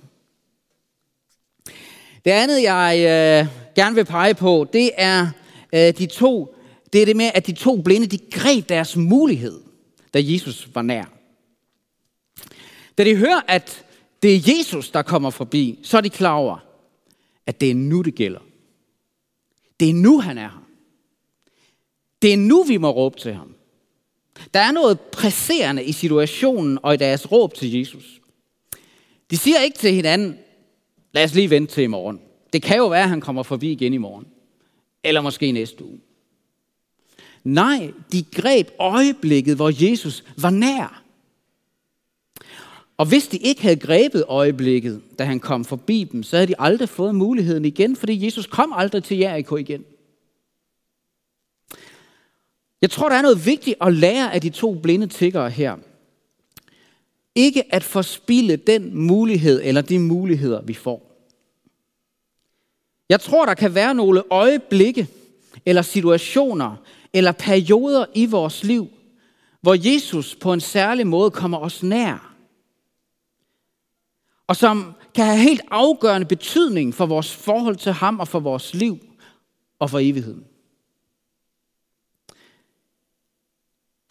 Det 2.26 2.32
andet, 2.32 2.64
jeg 2.64 2.96
øh, 2.98 3.48
gerne 3.80 3.96
vil 3.96 4.06
pege 4.06 4.34
på, 4.34 4.68
det 4.74 4.92
er 4.98 5.28
øh, 5.74 5.94
de 5.98 6.06
to, 6.06 6.56
det 6.94 7.02
er 7.02 7.06
det 7.06 7.16
med, 7.16 7.32
at 7.34 7.48
de 7.48 7.52
to 7.52 7.82
blinde, 7.82 8.08
de 8.08 8.18
greb 8.32 8.70
deres 8.70 8.96
mulighed, 8.96 9.62
da 10.14 10.20
Jesus 10.22 10.70
var 10.74 10.82
nær. 10.82 11.06
Da 12.98 13.04
de 13.04 13.16
hører, 13.16 13.42
at 13.48 13.86
det 14.24 14.36
er 14.36 14.58
Jesus, 14.58 14.90
der 14.90 15.02
kommer 15.02 15.30
forbi, 15.30 15.80
så 15.84 15.98
er 15.98 16.02
de 16.02 16.10
klar 16.10 16.34
over, 16.34 16.58
at 17.46 17.62
det 17.62 17.72
er 17.72 17.76
nu, 17.76 18.02
det 18.02 18.16
gælder. 18.16 18.40
Det 19.80 19.90
er 19.90 19.94
nu, 19.94 20.20
han 20.20 20.38
er 20.38 20.50
her. 20.50 20.68
Det 22.22 22.34
er 22.34 22.38
nu, 22.38 22.64
vi 22.64 22.78
må 22.78 22.90
råbe 22.90 23.20
til 23.20 23.34
ham. 23.34 23.56
Der 24.54 24.60
er 24.60 24.72
noget 24.72 25.00
presserende 25.00 25.84
i 25.84 25.92
situationen 25.92 26.80
og 26.84 26.94
i 26.94 26.98
deres 26.98 27.32
råb 27.32 27.54
til 27.54 27.72
Jesus. 27.72 28.22
De 29.32 29.38
siger 29.38 29.60
ikke 29.60 29.78
til 29.78 29.94
hinanden, 29.94 30.38
lad 31.12 31.24
os 31.24 31.34
lige 31.34 31.50
vente 31.50 31.74
til 31.74 31.84
i 31.84 31.88
morgen. 31.88 32.20
Det 32.54 32.62
kan 32.62 32.78
jo 32.78 32.88
være, 32.88 33.04
at 33.04 33.10
han 33.10 33.22
kommer 33.22 33.44
forbi 33.44 33.72
igen 33.72 33.94
i 33.94 33.98
morgen. 33.98 34.26
Eller 35.04 35.22
måske 35.22 35.52
næste 35.52 35.86
uge. 35.86 36.00
Nej, 37.44 37.94
de 38.12 38.24
greb 38.24 38.68
øjeblikket, 38.80 39.56
hvor 39.56 39.90
Jesus 39.90 40.24
var 40.38 40.50
nær. 40.50 41.04
Og 42.98 43.06
hvis 43.06 43.28
de 43.28 43.38
ikke 43.38 43.62
havde 43.62 43.76
grebet 43.76 44.26
øjeblikket, 44.28 45.02
da 45.20 45.24
han 45.24 45.40
kom 45.40 45.66
forbi 45.66 46.04
dem, 46.12 46.24
så 46.24 46.36
havde 46.36 46.48
de 46.48 46.60
aldrig 46.60 46.90
fået 46.90 47.16
muligheden 47.16 47.66
igen, 47.66 47.96
fordi 47.96 48.26
Jesus 48.26 48.46
kom 48.46 48.74
aldrig 48.76 49.04
til 49.04 49.18
Jericho 49.18 49.56
igen. 49.56 49.86
Jeg 52.82 52.92
tror, 52.92 53.10
der 53.10 53.16
er 53.16 53.22
noget 53.22 53.46
vigtigt 53.46 53.78
at 53.82 53.94
lære 53.94 54.34
af 54.34 54.42
de 54.42 54.50
to 54.50 54.74
blinde 54.74 55.08
tiggere 55.08 55.50
her. 55.50 55.78
Ikke 57.36 57.74
at 57.76 57.84
forspille 57.84 58.56
den 58.56 58.98
mulighed 58.98 59.62
eller 59.64 59.82
de 59.82 60.00
muligheder, 60.00 60.62
vi 60.62 60.74
får. 60.74 61.09
Jeg 63.10 63.22
tror, 63.22 63.46
der 63.46 63.54
kan 63.54 63.76
være 63.76 63.96
nogle 63.96 64.24
øjeblikke 64.32 65.08
eller 65.66 65.82
situationer 65.82 66.76
eller 67.14 67.32
perioder 67.32 68.06
i 68.16 68.26
vores 68.26 68.64
liv, 68.64 68.88
hvor 69.62 69.94
Jesus 69.94 70.36
på 70.36 70.54
en 70.54 70.62
særlig 70.62 71.08
måde 71.08 71.32
kommer 71.32 71.58
os 71.58 71.84
nær. 71.84 72.36
Og 74.48 74.56
som 74.56 74.94
kan 75.16 75.26
have 75.26 75.38
helt 75.38 75.62
afgørende 75.72 76.28
betydning 76.28 76.94
for 76.94 77.06
vores 77.06 77.36
forhold 77.36 77.76
til 77.76 77.92
ham 77.92 78.20
og 78.20 78.28
for 78.28 78.40
vores 78.40 78.74
liv 78.74 79.00
og 79.80 79.90
for 79.90 80.00
evigheden. 80.00 80.46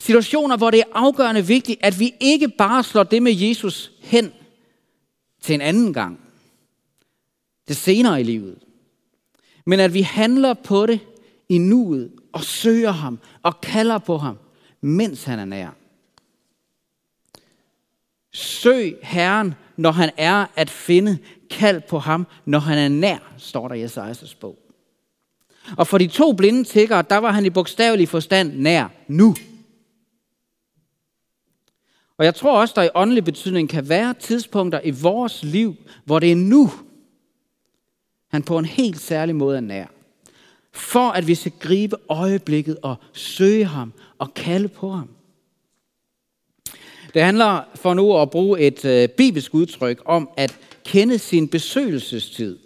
Situationer, 0.00 0.56
hvor 0.56 0.70
det 0.70 0.80
er 0.80 0.92
afgørende 0.92 1.46
vigtigt, 1.46 1.80
at 1.82 2.00
vi 2.00 2.14
ikke 2.20 2.48
bare 2.48 2.84
slår 2.84 3.02
det 3.02 3.22
med 3.22 3.32
Jesus 3.32 3.92
hen 4.00 4.32
til 5.40 5.54
en 5.54 5.60
anden 5.60 5.92
gang. 5.92 6.20
Det 7.68 7.76
senere 7.76 8.20
i 8.20 8.24
livet. 8.24 8.67
Men 9.68 9.80
at 9.80 9.94
vi 9.94 10.02
handler 10.02 10.54
på 10.54 10.86
det 10.86 11.00
i 11.48 11.58
nuet 11.58 12.12
og 12.32 12.44
søger 12.44 12.90
ham 12.90 13.18
og 13.42 13.60
kalder 13.60 13.98
på 13.98 14.16
ham, 14.16 14.38
mens 14.80 15.24
han 15.24 15.38
er 15.38 15.44
nær. 15.44 15.70
Søg 18.32 18.96
Herren, 19.02 19.54
når 19.76 19.90
han 19.90 20.10
er 20.16 20.46
at 20.56 20.70
finde. 20.70 21.18
Kald 21.50 21.80
på 21.88 21.98
ham, 21.98 22.26
når 22.44 22.58
han 22.58 22.78
er 22.78 22.88
nær, 22.88 23.32
står 23.38 23.68
der 23.68 23.74
i 23.74 23.82
Esajas 23.82 24.34
bog. 24.34 24.58
Og 25.76 25.86
for 25.86 25.98
de 25.98 26.06
to 26.06 26.32
blinde 26.32 26.64
tiggere, 26.64 27.04
der 27.10 27.16
var 27.16 27.32
han 27.32 27.46
i 27.46 27.50
bogstavelig 27.50 28.08
forstand 28.08 28.52
nær 28.52 28.88
nu. 29.08 29.34
Og 32.18 32.24
jeg 32.24 32.34
tror 32.34 32.60
også, 32.60 32.74
der 32.76 32.82
i 32.82 32.90
åndelig 32.94 33.24
betydning 33.24 33.68
kan 33.68 33.88
være 33.88 34.14
tidspunkter 34.14 34.80
i 34.84 34.90
vores 34.90 35.42
liv, 35.42 35.76
hvor 36.04 36.18
det 36.18 36.32
er 36.32 36.36
nu, 36.36 36.70
han 38.28 38.42
på 38.42 38.58
en 38.58 38.64
helt 38.64 39.00
særlig 39.00 39.36
måde 39.36 39.56
er 39.56 39.60
nær. 39.60 39.86
For 40.72 41.10
at 41.10 41.26
vi 41.26 41.34
skal 41.34 41.52
gribe 41.60 41.96
øjeblikket 42.08 42.78
og 42.82 42.96
søge 43.12 43.64
ham 43.64 43.92
og 44.18 44.34
kalde 44.34 44.68
på 44.68 44.90
ham. 44.90 45.08
Det 47.14 47.22
handler 47.22 47.62
for 47.74 47.94
nu 47.94 48.20
at 48.20 48.30
bruge 48.30 48.60
et 48.60 48.84
øh, 48.84 49.08
bibelsk 49.08 49.54
udtryk 49.54 50.02
om 50.04 50.30
at 50.36 50.58
kende 50.84 51.18
sin 51.18 51.48
besøgelsestid. 51.48 52.58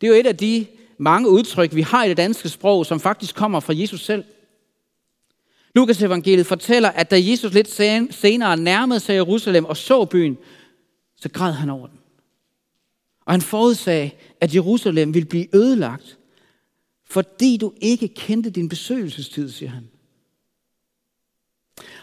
Det 0.00 0.06
er 0.06 0.08
jo 0.08 0.20
et 0.20 0.26
af 0.26 0.36
de 0.36 0.66
mange 0.98 1.28
udtryk, 1.28 1.74
vi 1.74 1.82
har 1.82 2.04
i 2.04 2.08
det 2.08 2.16
danske 2.16 2.48
sprog, 2.48 2.86
som 2.86 3.00
faktisk 3.00 3.34
kommer 3.34 3.60
fra 3.60 3.72
Jesus 3.76 4.04
selv. 4.04 4.24
Lukas 5.74 6.02
evangeliet 6.02 6.46
fortæller, 6.46 6.88
at 6.88 7.10
da 7.10 7.16
Jesus 7.20 7.52
lidt 7.54 7.70
senere 8.14 8.56
nærmede 8.56 9.00
sig 9.00 9.14
Jerusalem 9.14 9.64
og 9.64 9.76
så 9.76 10.04
byen, 10.04 10.38
så 11.16 11.28
græd 11.28 11.52
han 11.52 11.70
over 11.70 11.86
den. 11.86 11.98
Og 13.24 13.32
han 13.32 13.40
forudsagde, 13.40 14.10
at 14.40 14.54
Jerusalem 14.54 15.14
ville 15.14 15.28
blive 15.28 15.56
ødelagt, 15.56 16.18
fordi 17.04 17.56
du 17.56 17.72
ikke 17.80 18.08
kendte 18.08 18.50
din 18.50 18.68
besøgelsestid, 18.68 19.50
siger 19.50 19.70
han. 19.70 19.88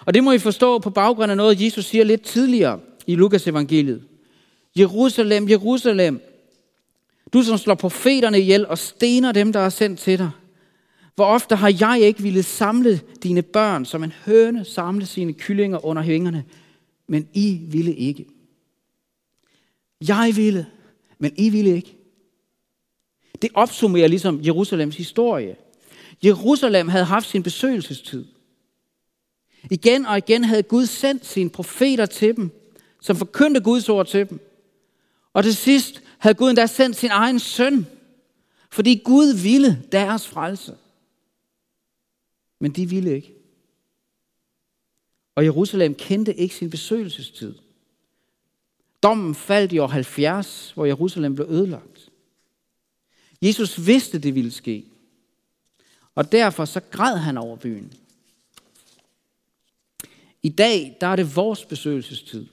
Og 0.05 0.13
det 0.13 0.23
må 0.23 0.31
I 0.31 0.39
forstå 0.39 0.79
på 0.79 0.89
baggrund 0.89 1.31
af 1.31 1.37
noget, 1.37 1.61
Jesus 1.61 1.85
siger 1.85 2.03
lidt 2.03 2.21
tidligere 2.21 2.79
i 3.07 3.15
Lukas 3.15 3.47
evangeliet. 3.47 4.03
Jerusalem, 4.79 5.49
Jerusalem, 5.49 6.21
du 7.33 7.41
som 7.41 7.57
slår 7.57 7.75
profeterne 7.75 8.39
ihjel 8.39 8.67
og 8.67 8.77
stener 8.77 9.31
dem, 9.31 9.53
der 9.53 9.59
er 9.59 9.69
sendt 9.69 9.99
til 9.99 10.19
dig. 10.19 10.31
Hvor 11.15 11.25
ofte 11.25 11.55
har 11.55 11.75
jeg 11.79 11.99
ikke 12.01 12.21
ville 12.21 12.43
samle 12.43 13.01
dine 13.23 13.41
børn, 13.41 13.85
som 13.85 14.03
en 14.03 14.13
høne 14.25 14.65
samle 14.65 15.05
sine 15.05 15.33
kyllinger 15.33 15.85
under 15.85 16.01
hængerne, 16.01 16.43
men 17.07 17.27
I 17.33 17.59
ville 17.63 17.95
ikke. 17.95 18.25
Jeg 20.07 20.33
ville, 20.35 20.65
men 21.19 21.33
I 21.37 21.49
ville 21.49 21.75
ikke. 21.75 21.97
Det 23.41 23.49
opsummerer 23.53 24.07
ligesom 24.07 24.45
Jerusalems 24.45 24.97
historie. 24.97 25.55
Jerusalem 26.25 26.87
havde 26.87 27.05
haft 27.05 27.27
sin 27.27 27.43
besøgelsestid. 27.43 28.25
Igen 29.71 30.05
og 30.05 30.17
igen 30.17 30.43
havde 30.43 30.63
Gud 30.63 30.85
sendt 30.85 31.25
sine 31.25 31.49
profeter 31.49 32.05
til 32.05 32.35
dem, 32.35 32.51
som 33.01 33.15
forkyndte 33.15 33.61
Guds 33.61 33.89
ord 33.89 34.07
til 34.07 34.29
dem. 34.29 34.39
Og 35.33 35.43
til 35.43 35.55
sidst 35.55 36.01
havde 36.17 36.35
Gud 36.35 36.49
endda 36.49 36.65
sendt 36.65 36.95
sin 36.95 37.09
egen 37.11 37.39
søn, 37.39 37.87
fordi 38.71 39.01
Gud 39.05 39.33
ville 39.43 39.83
deres 39.91 40.27
frelse. 40.27 40.77
Men 42.59 42.71
de 42.71 42.89
ville 42.89 43.15
ikke. 43.15 43.33
Og 45.35 45.45
Jerusalem 45.45 45.95
kendte 45.95 46.35
ikke 46.35 46.55
sin 46.55 46.69
besøgelsestid. 46.69 47.55
Dommen 49.03 49.35
faldt 49.35 49.71
i 49.71 49.77
år 49.77 49.87
70, 49.87 50.71
hvor 50.75 50.85
Jerusalem 50.85 51.35
blev 51.35 51.47
ødelagt. 51.49 52.09
Jesus 53.41 53.85
vidste, 53.85 54.19
det 54.19 54.35
ville 54.35 54.51
ske. 54.51 54.85
Og 56.15 56.31
derfor 56.31 56.65
så 56.65 56.79
græd 56.79 57.17
han 57.17 57.37
over 57.37 57.55
byen. 57.55 57.93
I 60.43 60.49
dag, 60.49 60.97
der 61.01 61.07
er 61.07 61.15
det 61.15 61.35
vores 61.35 61.65
besøgelsestid. 61.65 62.45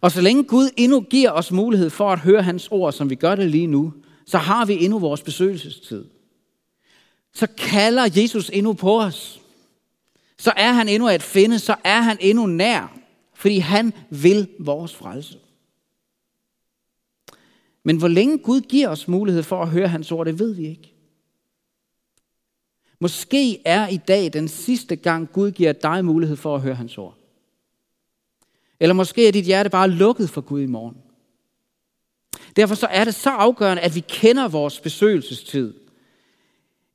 Og 0.00 0.12
så 0.12 0.20
længe 0.20 0.44
Gud 0.44 0.70
endnu 0.76 1.00
giver 1.00 1.30
os 1.30 1.50
mulighed 1.50 1.90
for 1.90 2.12
at 2.12 2.18
høre 2.18 2.42
hans 2.42 2.68
ord, 2.70 2.92
som 2.92 3.10
vi 3.10 3.14
gør 3.14 3.34
det 3.34 3.50
lige 3.50 3.66
nu, 3.66 3.92
så 4.26 4.38
har 4.38 4.64
vi 4.64 4.84
endnu 4.84 4.98
vores 4.98 5.22
besøgelsestid. 5.22 6.04
Så 7.34 7.46
kalder 7.58 8.08
Jesus 8.16 8.50
endnu 8.50 8.72
på 8.72 9.00
os. 9.00 9.40
så 10.38 10.52
er 10.56 10.72
han 10.72 10.88
endnu 10.88 11.08
at 11.08 11.22
finde, 11.22 11.58
så 11.58 11.76
er 11.84 12.00
han 12.00 12.16
endnu 12.20 12.46
nær, 12.46 12.98
fordi 13.42 13.58
han 13.58 13.92
vil 14.10 14.48
vores 14.58 14.94
frelse. 14.94 15.38
Men 17.82 17.96
hvor 17.96 18.08
længe 18.08 18.38
Gud 18.38 18.60
giver 18.60 18.88
os 18.88 19.08
mulighed 19.08 19.42
for 19.42 19.62
at 19.62 19.68
høre 19.68 19.88
hans 19.88 20.12
ord, 20.12 20.26
det 20.26 20.38
ved 20.38 20.54
vi 20.54 20.66
ikke. 20.66 20.94
Måske 22.98 23.66
er 23.66 23.88
i 23.88 23.96
dag 23.96 24.32
den 24.32 24.48
sidste 24.48 24.96
gang, 24.96 25.32
Gud 25.32 25.50
giver 25.50 25.72
dig 25.72 26.04
mulighed 26.04 26.36
for 26.36 26.54
at 26.54 26.60
høre 26.60 26.74
hans 26.74 26.98
ord. 26.98 27.18
Eller 28.80 28.94
måske 28.94 29.28
er 29.28 29.32
dit 29.32 29.44
hjerte 29.44 29.70
bare 29.70 29.90
lukket 29.90 30.30
for 30.30 30.40
Gud 30.40 30.60
i 30.60 30.66
morgen. 30.66 30.96
Derfor 32.56 32.74
så 32.74 32.86
er 32.86 33.04
det 33.04 33.14
så 33.14 33.30
afgørende, 33.30 33.82
at 33.82 33.94
vi 33.94 34.00
kender 34.00 34.48
vores 34.48 34.80
besøgelsestid. 34.80 35.74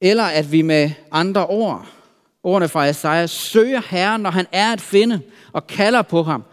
Eller 0.01 0.23
at 0.23 0.51
vi 0.51 0.61
med 0.61 0.91
andre 1.11 1.47
ord, 1.47 1.96
ordene 2.43 2.69
fra 2.69 2.85
Isaiah, 2.85 3.29
søger 3.29 3.81
Herren, 3.89 4.21
når 4.21 4.29
han 4.29 4.47
er 4.51 4.73
at 4.73 4.81
finde, 4.81 5.21
og 5.53 5.67
kalder 5.67 6.01
på 6.01 6.23
ham, 6.23 6.43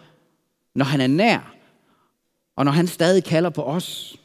når 0.74 0.84
han 0.84 1.00
er 1.00 1.06
nær, 1.06 1.54
og 2.56 2.64
når 2.64 2.72
han 2.72 2.86
stadig 2.86 3.24
kalder 3.24 3.50
på 3.50 3.62
os. 3.62 4.16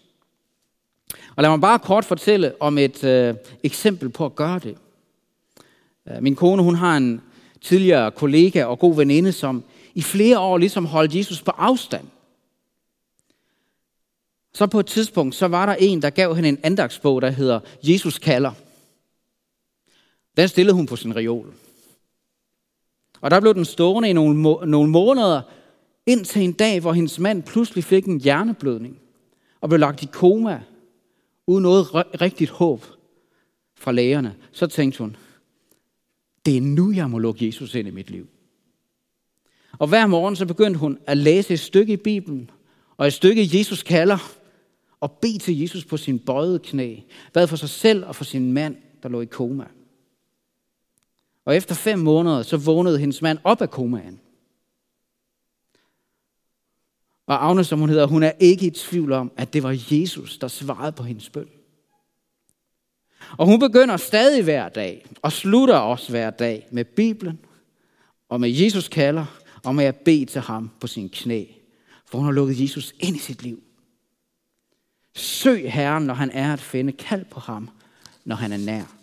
Og 1.35 1.43
lad 1.43 1.49
mig 1.49 1.61
bare 1.61 1.79
kort 1.79 2.05
fortælle 2.05 2.53
om 2.59 2.77
et 2.77 3.03
øh, 3.03 3.35
eksempel 3.63 4.09
på 4.09 4.25
at 4.25 4.35
gøre 4.35 4.59
det. 4.59 4.77
Øh, 6.07 6.23
min 6.23 6.35
kone, 6.35 6.63
hun 6.63 6.75
har 6.75 6.97
en 6.97 7.21
tidligere 7.61 8.11
kollega 8.11 8.65
og 8.65 8.79
god 8.79 8.95
veninde, 8.95 9.31
som 9.31 9.63
i 9.95 10.01
flere 10.01 10.39
år 10.39 10.57
ligesom 10.57 10.85
holdt 10.85 11.15
Jesus 11.15 11.41
på 11.41 11.51
afstand. 11.51 12.07
Så 14.53 14.67
på 14.67 14.79
et 14.79 14.85
tidspunkt, 14.85 15.35
så 15.35 15.47
var 15.47 15.65
der 15.65 15.73
en, 15.73 16.01
der 16.01 16.09
gav 16.09 16.35
hende 16.35 16.49
en 16.49 16.59
andagsbog, 16.63 17.21
der 17.21 17.29
hedder 17.29 17.59
Jesus 17.83 18.17
kalder. 18.17 18.51
Den 20.37 20.47
stillede 20.47 20.75
hun 20.75 20.85
på 20.85 20.95
sin 20.95 21.15
reol. 21.15 21.53
Og 23.21 23.31
der 23.31 23.39
blev 23.39 23.53
den 23.53 23.65
stående 23.65 24.09
i 24.09 24.13
nogle, 24.13 24.35
må- 24.35 24.63
nogle 24.65 24.91
måneder, 24.91 25.41
indtil 26.05 26.41
en 26.41 26.51
dag, 26.53 26.79
hvor 26.79 26.93
hendes 26.93 27.19
mand 27.19 27.43
pludselig 27.43 27.83
fik 27.83 28.05
en 28.05 28.21
hjerneblødning 28.21 28.99
og 29.61 29.69
blev 29.69 29.79
lagt 29.79 30.03
i 30.03 30.07
koma, 30.11 30.61
uden 31.47 31.63
noget 31.63 31.87
rigtigt 32.21 32.49
håb 32.49 32.85
fra 33.75 33.91
lægerne. 33.91 34.35
Så 34.51 34.67
tænkte 34.67 34.99
hun, 34.99 35.15
det 36.45 36.57
er 36.57 36.61
nu, 36.61 36.91
jeg 36.91 37.09
må 37.09 37.17
lukke 37.17 37.45
Jesus 37.45 37.75
ind 37.75 37.87
i 37.87 37.91
mit 37.91 38.09
liv. 38.09 38.27
Og 39.79 39.87
hver 39.87 40.07
morgen 40.07 40.35
så 40.35 40.45
begyndte 40.45 40.79
hun 40.79 40.97
at 41.07 41.17
læse 41.17 41.53
et 41.53 41.59
stykke 41.59 41.93
i 41.93 41.97
Bibelen, 41.97 42.49
og 42.97 43.07
et 43.07 43.13
stykke 43.13 43.57
Jesus 43.57 43.83
kalder, 43.83 44.31
og 44.99 45.11
bede 45.11 45.37
til 45.37 45.59
Jesus 45.59 45.85
på 45.85 45.97
sin 45.97 46.19
bøjede 46.19 46.59
knæ, 46.59 46.99
bad 47.33 47.47
for 47.47 47.55
sig 47.55 47.69
selv 47.69 48.05
og 48.05 48.15
for 48.15 48.23
sin 48.23 48.53
mand, 48.53 48.75
der 49.03 49.09
lå 49.09 49.21
i 49.21 49.25
koma. 49.25 49.65
Og 51.45 51.55
efter 51.55 51.75
fem 51.75 51.99
måneder, 51.99 52.41
så 52.41 52.57
vågnede 52.57 52.99
hendes 52.99 53.21
mand 53.21 53.39
op 53.43 53.61
af 53.61 53.69
komaen. 53.69 54.19
Og 57.27 57.45
Agnes, 57.49 57.67
som 57.67 57.79
hun 57.79 57.89
hedder, 57.89 58.07
hun 58.07 58.23
er 58.23 58.31
ikke 58.39 58.65
i 58.65 58.69
tvivl 58.69 59.11
om, 59.11 59.31
at 59.37 59.53
det 59.53 59.63
var 59.63 59.77
Jesus, 59.91 60.37
der 60.37 60.47
svarede 60.47 60.91
på 60.91 61.03
hendes 61.03 61.29
bøn. 61.29 61.49
Og 63.37 63.45
hun 63.45 63.59
begynder 63.59 63.97
stadig 63.97 64.43
hver 64.43 64.69
dag, 64.69 65.05
og 65.21 65.31
slutter 65.31 65.75
også 65.75 66.09
hver 66.09 66.29
dag 66.29 66.67
med 66.71 66.85
Bibelen, 66.85 67.39
og 68.29 68.41
med 68.41 68.49
Jesus 68.49 68.87
kalder, 68.87 69.25
og 69.63 69.75
med 69.75 69.85
at 69.85 69.95
bede 69.95 70.25
til 70.25 70.41
ham 70.41 70.71
på 70.79 70.87
sin 70.87 71.09
knæ. 71.09 71.45
For 72.05 72.17
hun 72.17 72.25
har 72.25 72.33
lukket 72.33 72.61
Jesus 72.61 72.93
ind 72.99 73.15
i 73.15 73.19
sit 73.19 73.43
liv. 73.43 73.63
Søg 75.15 75.73
Herren, 75.73 76.03
når 76.03 76.13
han 76.13 76.31
er 76.31 76.53
at 76.53 76.59
finde. 76.59 76.91
Kald 76.91 77.25
på 77.25 77.39
ham, 77.39 77.69
når 78.25 78.35
han 78.35 78.51
er 78.51 78.57
nær. 78.57 78.98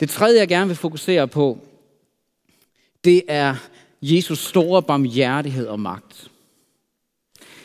Det 0.00 0.10
tredje, 0.10 0.38
jeg 0.38 0.48
gerne 0.48 0.66
vil 0.66 0.76
fokusere 0.76 1.28
på, 1.28 1.58
det 3.04 3.22
er 3.28 3.54
Jesus 4.02 4.38
store 4.38 4.82
barmhjertighed 4.82 5.66
og 5.66 5.80
magt. 5.80 6.30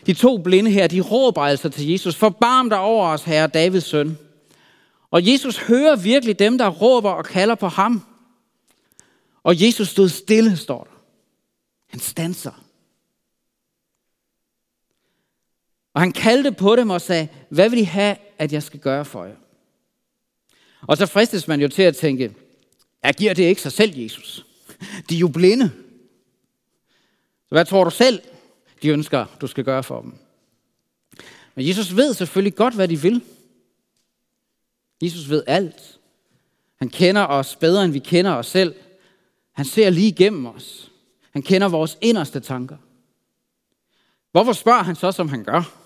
De 0.06 0.14
to 0.14 0.38
blinde 0.38 0.72
her, 0.72 0.88
de 0.88 1.02
råber 1.02 1.42
altså 1.42 1.70
til 1.70 1.90
Jesus, 1.90 2.16
forbarm 2.16 2.70
dig 2.70 2.80
over 2.80 3.08
os, 3.08 3.24
herre 3.24 3.48
Davids 3.48 3.84
søn. 3.84 4.18
Og 5.12 5.28
Jesus 5.28 5.58
hører 5.58 5.96
virkelig 5.96 6.40
dem, 6.40 6.58
der 6.58 6.70
råber 6.70 7.12
og 7.12 7.26
kalder 7.26 7.56
på 7.56 7.68
ham. 7.68 8.04
Og 9.44 9.62
Jesus 9.62 9.88
stod 9.88 10.10
stille, 10.10 10.58
står 10.58 10.84
der. 10.84 11.04
Han 11.88 12.00
stanser. 12.00 12.64
Og 15.94 16.02
han 16.02 16.12
kaldte 16.12 16.52
på 16.52 16.76
dem 16.76 16.90
og 16.90 17.02
sagde, 17.02 17.28
hvad 17.50 17.70
vil 17.70 17.80
I 17.80 17.84
have, 17.84 18.18
at 18.38 18.54
jeg 18.54 18.64
skal 18.64 18.80
gøre 18.80 19.06
for 19.06 19.26
jer? 19.26 19.36
Og 20.88 20.98
så 20.98 21.06
fristes 21.06 21.48
man 21.48 21.62
jo 21.62 21.68
til 21.68 21.84
at 21.84 21.96
tænke, 21.96 22.36
jeg 23.04 23.14
giver 23.14 23.34
det 23.34 23.44
ikke 23.44 23.62
sig 23.62 23.72
selv, 23.72 23.98
Jesus. 23.98 24.46
De 25.10 25.16
er 25.16 25.20
jo 25.20 25.28
blinde. 25.28 25.72
Så 27.48 27.56
hvad 27.56 27.66
tror 27.66 27.84
du 27.84 27.90
selv, 27.90 28.22
de 28.82 28.90
ønsker, 28.90 29.26
du 29.42 29.48
skal 29.48 29.64
gøre 29.64 29.84
for 29.84 30.02
dem? 30.02 30.14
Men 31.56 31.68
Jesus 31.68 31.96
ved 31.96 32.14
selvfølgelig 32.14 32.56
godt, 32.56 32.74
hvad 32.74 32.88
de 32.88 33.02
vil. 33.02 33.24
Jesus 35.02 35.30
ved 35.30 35.44
alt. 35.48 36.00
Han 36.76 36.90
kender 36.90 37.26
os 37.26 37.56
bedre, 37.56 37.86
end 37.86 37.94
vi 37.94 38.00
kender 38.00 38.32
os 38.32 38.48
selv. 38.48 38.76
Han 39.52 39.66
ser 39.66 39.90
lige 39.90 40.08
igennem 40.08 40.46
os. 40.46 40.92
Han 41.32 41.42
kender 41.42 41.70
vores 41.70 41.98
inderste 42.02 42.40
tanker. 42.40 42.78
Hvorfor 44.32 44.54
spørger 44.54 44.84
han 44.84 44.96
så, 44.96 45.12
som 45.12 45.30
han 45.30 45.44
gør? 45.44 45.78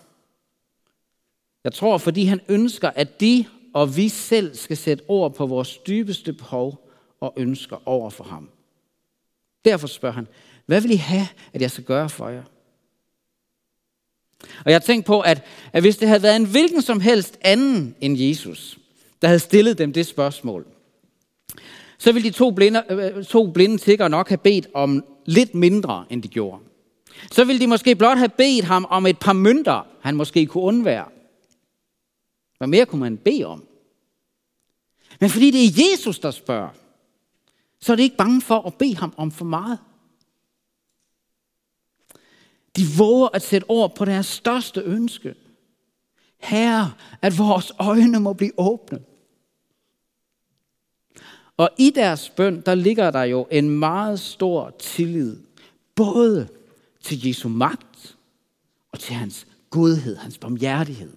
Jeg 1.64 1.74
tror, 1.74 1.98
fordi 1.98 2.26
han 2.26 2.42
ønsker, 2.48 2.90
at 2.90 3.20
de 3.20 3.46
og 3.76 3.98
vi 3.98 4.10
selv 4.10 4.56
skal 4.56 4.78
sætte 4.78 5.04
ord 5.08 5.34
på 5.34 5.46
vores 5.46 5.78
dybeste 5.78 6.34
behov 6.34 6.90
og 7.20 7.34
ønsker 7.38 7.88
over 7.88 8.10
for 8.10 8.24
ham. 8.24 8.50
Derfor 9.66 9.88
spørger 9.88 10.16
han, 10.16 10.28
hvad 10.66 10.82
vil 10.82 10.92
I 10.92 10.96
have, 10.96 11.28
at 11.54 11.62
jeg 11.62 11.72
skal 11.72 11.84
gøre 11.84 12.10
for 12.10 12.30
jer? 12.30 12.44
Og 14.42 14.66
jeg 14.66 14.74
har 14.74 14.80
tænkt 14.80 15.06
på, 15.06 15.20
at, 15.20 15.44
at 15.74 15.84
hvis 15.84 15.98
det 15.98 16.08
havde 16.08 16.24
været 16.24 16.36
en 16.36 16.46
hvilken 16.46 16.82
som 16.82 17.00
helst 17.00 17.38
anden 17.42 17.96
end 18.02 18.18
Jesus, 18.18 18.80
der 19.22 19.28
havde 19.28 19.40
stillet 19.40 19.78
dem 19.78 19.94
det 19.94 20.06
spørgsmål, 20.06 20.66
så 21.98 22.12
ville 22.12 22.30
de 22.30 22.34
to 22.36 22.52
blinde, 22.52 22.84
øh, 22.90 23.24
to 23.24 23.52
blinde 23.52 23.78
tigger 23.78 24.08
nok 24.08 24.30
have 24.30 24.38
bedt 24.38 24.68
om 24.74 25.06
lidt 25.26 25.56
mindre, 25.56 26.06
end 26.10 26.24
de 26.24 26.28
gjorde. 26.28 26.62
Så 27.32 27.46
ville 27.46 27.60
de 27.60 27.68
måske 27.68 27.96
blot 27.96 28.18
have 28.18 28.30
bedt 28.30 28.66
ham 28.66 28.86
om 28.90 29.06
et 29.06 29.20
par 29.20 29.34
mønter, 29.34 29.88
han 30.02 30.16
måske 30.16 30.46
kunne 30.46 30.64
undvære. 30.64 31.06
Hvad 32.58 32.68
mere 32.68 32.86
kunne 32.86 33.02
man 33.02 33.18
bede 33.18 33.44
om? 33.44 33.68
Men 35.20 35.30
fordi 35.30 35.52
det 35.52 35.66
er 35.66 35.92
Jesus, 35.92 36.20
der 36.20 36.32
spørger, 36.32 36.70
så 37.80 37.92
er 37.92 37.96
det 37.96 38.04
ikke 38.04 38.18
bange 38.18 38.42
for 38.42 38.62
at 38.62 38.74
bede 38.74 38.96
ham 38.96 39.14
om 39.18 39.32
for 39.32 39.46
meget. 39.46 39.80
De 42.76 42.82
våger 42.98 43.28
at 43.34 43.42
sætte 43.42 43.66
ord 43.70 43.96
på 43.96 44.06
deres 44.06 44.26
største 44.26 44.82
ønske. 44.82 45.36
Herre, 46.38 46.94
at 47.22 47.38
vores 47.38 47.72
øjne 47.80 48.20
må 48.20 48.34
blive 48.34 48.52
åbne. 48.58 49.00
Og 51.58 51.70
i 51.78 51.90
deres 51.90 52.30
bøn, 52.30 52.62
der 52.62 52.76
ligger 52.76 53.12
der 53.12 53.24
jo 53.24 53.48
en 53.52 53.70
meget 53.70 54.20
stor 54.20 54.76
tillid, 54.80 55.38
både 55.96 56.48
til 57.02 57.28
Jesu 57.28 57.50
magt 57.50 58.18
og 58.92 59.00
til 59.00 59.16
hans 59.16 59.48
godhed, 59.70 60.16
hans 60.16 60.38
barmhjertighed. 60.38 61.14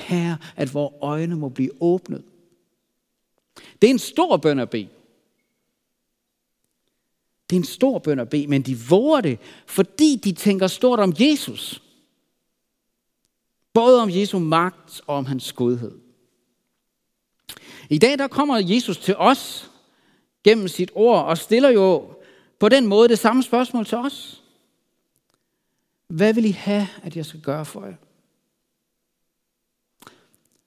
Herre, 0.00 0.38
at 0.56 0.74
vores 0.74 0.94
øjne 1.00 1.36
må 1.36 1.48
blive 1.48 1.82
åbnet. 1.82 2.24
Det 3.82 3.86
er 3.86 3.90
en 3.90 3.98
stor 3.98 4.36
bøn 4.36 4.58
at 4.58 4.70
bede. 4.70 4.88
Det 7.50 7.56
er 7.56 7.60
en 7.60 7.64
stor 7.64 7.98
bøn 7.98 8.18
at 8.18 8.28
bede, 8.28 8.46
men 8.46 8.62
de 8.62 8.78
våger 8.88 9.20
det, 9.20 9.38
fordi 9.66 10.16
de 10.16 10.32
tænker 10.32 10.66
stort 10.66 11.00
om 11.00 11.14
Jesus. 11.20 11.82
Både 13.72 14.02
om 14.02 14.10
Jesu 14.10 14.38
magt 14.38 15.00
og 15.06 15.16
om 15.16 15.26
hans 15.26 15.52
godhed. 15.52 15.98
I 17.90 17.98
dag 17.98 18.18
der 18.18 18.28
kommer 18.28 18.58
Jesus 18.58 18.98
til 18.98 19.16
os 19.16 19.70
gennem 20.44 20.68
sit 20.68 20.90
ord 20.94 21.24
og 21.24 21.38
stiller 21.38 21.68
jo 21.68 22.14
på 22.58 22.68
den 22.68 22.86
måde 22.86 23.08
det 23.08 23.18
samme 23.18 23.42
spørgsmål 23.42 23.86
til 23.86 23.98
os. 23.98 24.42
Hvad 26.08 26.34
vil 26.34 26.44
I 26.44 26.50
have, 26.50 26.88
at 27.02 27.16
jeg 27.16 27.26
skal 27.26 27.40
gøre 27.40 27.64
for 27.64 27.86
jer? 27.86 27.94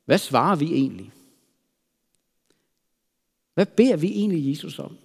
Hvad 0.06 0.18
svarer 0.18 0.56
vi 0.56 0.74
egentlig? 0.74 1.12
Hvad 3.54 3.66
beder 3.66 3.96
vi 3.96 4.08
egentlig 4.08 4.50
Jesus 4.50 4.80
om? 4.80 4.98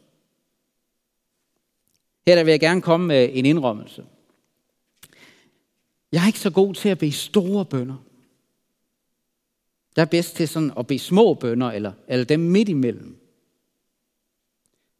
Her 2.26 2.34
der 2.34 2.44
vil 2.44 2.50
jeg 2.50 2.60
gerne 2.60 2.82
komme 2.82 3.06
med 3.06 3.30
en 3.32 3.46
indrømmelse. 3.46 4.04
Jeg 6.12 6.22
er 6.22 6.26
ikke 6.26 6.40
så 6.40 6.50
god 6.50 6.74
til 6.74 6.88
at 6.88 6.98
bede 6.98 7.12
store 7.12 7.64
bønder. 7.64 7.96
Jeg 9.96 10.02
er 10.02 10.06
bedst 10.06 10.36
til 10.36 10.48
sådan 10.48 10.72
at 10.78 10.86
bede 10.86 10.98
små 10.98 11.34
bønder, 11.34 11.70
eller, 11.70 11.92
eller 12.08 12.24
dem 12.24 12.40
midt 12.40 12.68
imellem. 12.68 13.18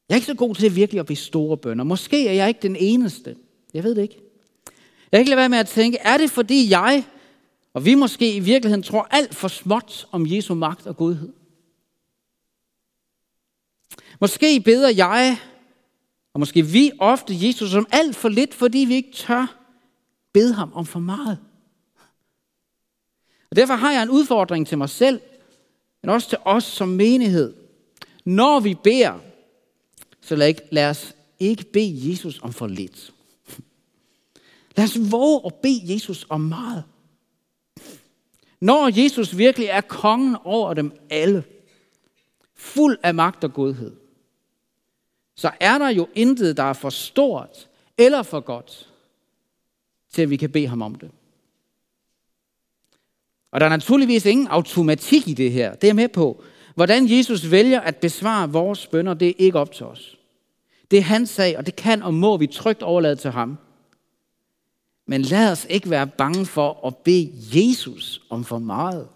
Jeg 0.08 0.14
er 0.14 0.16
ikke 0.16 0.26
så 0.26 0.34
god 0.34 0.54
til 0.54 0.76
virkelig 0.76 1.00
at 1.00 1.06
bede 1.06 1.18
store 1.18 1.56
bønder. 1.56 1.84
Måske 1.84 2.28
er 2.28 2.32
jeg 2.32 2.48
ikke 2.48 2.62
den 2.62 2.76
eneste. 2.76 3.36
Jeg 3.74 3.84
ved 3.84 3.94
det 3.94 4.02
ikke. 4.02 4.20
Jeg 5.12 5.18
kan 5.18 5.20
ikke 5.20 5.30
lade 5.30 5.38
være 5.38 5.48
med 5.48 5.58
at 5.58 5.68
tænke, 5.68 5.98
er 5.98 6.16
det 6.16 6.30
fordi 6.30 6.70
jeg, 6.70 7.04
og 7.78 7.84
vi 7.84 7.94
måske 7.94 8.36
i 8.36 8.40
virkeligheden 8.40 8.82
tror 8.82 9.06
alt 9.10 9.34
for 9.34 9.48
småt 9.48 10.06
om 10.12 10.26
Jesu 10.26 10.54
magt 10.54 10.86
og 10.86 10.96
godhed? 10.96 11.32
Måske 14.20 14.60
beder 14.60 14.90
jeg, 14.90 15.38
og 16.34 16.40
måske 16.40 16.62
vi 16.62 16.92
ofte 16.98 17.46
Jesus 17.46 17.74
om 17.74 17.86
alt 17.90 18.16
for 18.16 18.28
lidt, 18.28 18.54
fordi 18.54 18.78
vi 18.78 18.94
ikke 18.94 19.12
tør 19.12 19.58
bede 20.32 20.54
ham 20.54 20.72
om 20.74 20.86
for 20.86 20.98
meget. 20.98 21.38
Og 23.50 23.56
derfor 23.56 23.74
har 23.74 23.92
jeg 23.92 24.02
en 24.02 24.10
udfordring 24.10 24.66
til 24.66 24.78
mig 24.78 24.88
selv, 24.88 25.20
men 26.02 26.10
også 26.10 26.28
til 26.28 26.38
os 26.44 26.64
som 26.64 26.88
menighed. 26.88 27.54
Når 28.24 28.60
vi 28.60 28.74
beder, 28.74 29.18
så 30.20 30.36
lad, 30.36 30.48
ikke, 30.48 30.62
lad 30.70 30.90
os 30.90 31.14
ikke 31.38 31.64
bede 31.72 32.10
Jesus 32.10 32.38
om 32.42 32.52
for 32.52 32.66
lidt. 32.66 33.12
Lad 34.76 34.84
os 34.84 34.98
våge 35.10 35.40
at 35.46 35.54
bede 35.54 35.94
Jesus 35.94 36.26
om 36.28 36.40
meget. 36.40 36.84
Når 38.60 39.02
Jesus 39.04 39.38
virkelig 39.38 39.66
er 39.66 39.80
kongen 39.80 40.36
over 40.44 40.74
dem 40.74 40.92
alle, 41.10 41.44
fuld 42.54 42.98
af 43.02 43.14
magt 43.14 43.44
og 43.44 43.52
godhed, 43.52 43.96
så 45.36 45.50
er 45.60 45.78
der 45.78 45.88
jo 45.88 46.08
intet, 46.14 46.56
der 46.56 46.62
er 46.62 46.72
for 46.72 46.90
stort 46.90 47.68
eller 47.98 48.22
for 48.22 48.40
godt, 48.40 48.88
til 50.12 50.22
at 50.22 50.30
vi 50.30 50.36
kan 50.36 50.50
bede 50.50 50.66
ham 50.66 50.82
om 50.82 50.94
det. 50.94 51.10
Og 53.50 53.60
der 53.60 53.66
er 53.66 53.70
naturligvis 53.70 54.26
ingen 54.26 54.46
automatik 54.46 55.28
i 55.28 55.34
det 55.34 55.52
her. 55.52 55.74
Det 55.74 55.84
er 55.84 55.88
jeg 55.88 55.96
med 55.96 56.08
på. 56.08 56.42
Hvordan 56.74 57.10
Jesus 57.10 57.50
vælger 57.50 57.80
at 57.80 57.96
besvare 57.96 58.52
vores 58.52 58.86
bønder, 58.86 59.14
det 59.14 59.28
er 59.28 59.34
ikke 59.38 59.58
op 59.58 59.72
til 59.72 59.86
os. 59.86 60.18
Det 60.90 60.98
er 60.98 61.02
hans 61.02 61.30
sag, 61.30 61.58
og 61.58 61.66
det 61.66 61.76
kan 61.76 62.02
og 62.02 62.14
må 62.14 62.36
vi 62.36 62.46
trygt 62.46 62.82
overlade 62.82 63.16
til 63.16 63.30
ham. 63.30 63.58
Men 65.10 65.22
lad 65.22 65.52
os 65.52 65.66
ikke 65.70 65.90
være 65.90 66.06
bange 66.06 66.46
for 66.46 66.86
at 66.86 66.96
bede 66.96 67.32
Jesus 67.52 68.20
om 68.30 68.44
for 68.44 68.58
meget. 68.58 69.08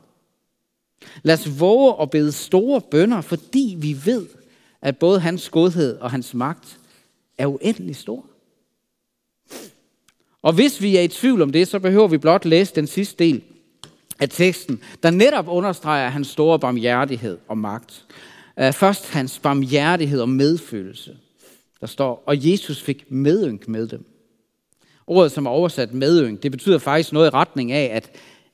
Lad 1.22 1.34
os 1.34 1.60
våge 1.60 2.02
at 2.02 2.10
bede 2.10 2.32
store 2.32 2.80
bønder, 2.80 3.20
fordi 3.20 3.76
vi 3.78 3.96
ved, 4.04 4.26
at 4.82 4.98
både 4.98 5.20
hans 5.20 5.48
godhed 5.48 5.98
og 5.98 6.10
hans 6.10 6.34
magt 6.34 6.78
er 7.38 7.46
uendelig 7.46 7.96
stor. 7.96 8.26
Og 10.42 10.52
hvis 10.52 10.82
vi 10.82 10.96
er 10.96 11.00
i 11.00 11.08
tvivl 11.08 11.42
om 11.42 11.52
det, 11.52 11.68
så 11.68 11.78
behøver 11.78 12.08
vi 12.08 12.18
blot 12.18 12.44
læse 12.44 12.74
den 12.74 12.86
sidste 12.86 13.24
del 13.24 13.42
af 14.20 14.28
teksten, 14.28 14.80
der 15.02 15.10
netop 15.10 15.48
understreger 15.48 16.08
hans 16.08 16.28
store 16.28 16.58
barmhjertighed 16.58 17.38
og 17.48 17.58
magt. 17.58 18.04
Øh, 18.58 18.72
først 18.72 19.10
hans 19.10 19.38
barmhjertighed 19.38 20.20
og 20.20 20.28
medfølelse. 20.28 21.16
Der 21.80 21.86
står, 21.86 22.22
og 22.26 22.50
Jesus 22.50 22.82
fik 22.82 23.10
medynk 23.10 23.68
med 23.68 23.86
dem. 23.86 24.11
Ordet, 25.12 25.32
som 25.32 25.46
er 25.46 25.50
oversat 25.50 25.94
medynk, 25.94 26.42
det 26.42 26.50
betyder 26.50 26.78
faktisk 26.78 27.12
noget 27.12 27.26
i 27.26 27.30
retning 27.30 27.72
af 27.72 27.96
at, 27.96 28.10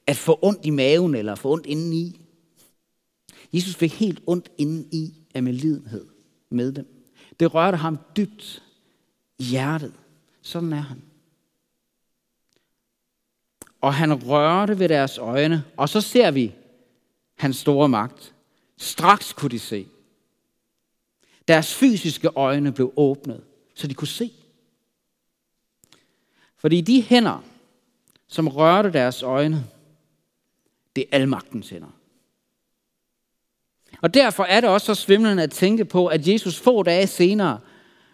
at 0.06 0.16
få 0.16 0.38
ondt 0.42 0.66
i 0.66 0.70
maven 0.70 1.14
eller 1.14 1.34
få 1.34 1.52
ondt 1.52 1.66
indeni. 1.66 2.20
Jesus 3.52 3.74
fik 3.74 3.94
helt 3.94 4.20
ondt 4.26 4.50
indeni 4.58 5.26
af 5.34 5.42
medlidenhed 5.42 6.06
med 6.50 6.72
dem. 6.72 6.86
Det 7.40 7.54
rørte 7.54 7.76
ham 7.76 7.98
dybt 8.16 8.62
i 9.38 9.44
hjertet. 9.44 9.92
Sådan 10.42 10.72
er 10.72 10.80
han. 10.80 11.02
Og 13.80 13.94
han 13.94 14.14
rørte 14.14 14.78
ved 14.78 14.88
deres 14.88 15.18
øjne, 15.18 15.64
og 15.76 15.88
så 15.88 16.00
ser 16.00 16.30
vi 16.30 16.54
hans 17.36 17.56
store 17.56 17.88
magt. 17.88 18.34
Straks 18.76 19.32
kunne 19.32 19.50
de 19.50 19.58
se. 19.58 19.86
Deres 21.48 21.74
fysiske 21.74 22.28
øjne 22.36 22.72
blev 22.72 22.92
åbnet, 22.96 23.44
så 23.74 23.86
de 23.86 23.94
kunne 23.94 24.08
se. 24.08 24.32
Fordi 26.58 26.80
de 26.80 27.02
hænder, 27.02 27.44
som 28.26 28.48
rørte 28.48 28.92
deres 28.92 29.22
øjne, 29.22 29.66
det 30.96 31.04
er 31.12 31.16
almagtens 31.16 31.70
hænder. 31.70 31.98
Og 34.02 34.14
derfor 34.14 34.44
er 34.44 34.60
det 34.60 34.70
også 34.70 34.94
så 34.94 34.94
svimlende 34.94 35.42
at 35.42 35.50
tænke 35.50 35.84
på, 35.84 36.06
at 36.06 36.28
Jesus 36.28 36.60
få 36.60 36.82
dage 36.82 37.06
senere 37.06 37.60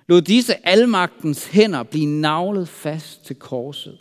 lod 0.08 0.22
disse 0.22 0.66
almagtens 0.66 1.46
hænder 1.46 1.82
blive 1.82 2.06
navlet 2.06 2.68
fast 2.68 3.24
til 3.24 3.36
korset 3.36 3.98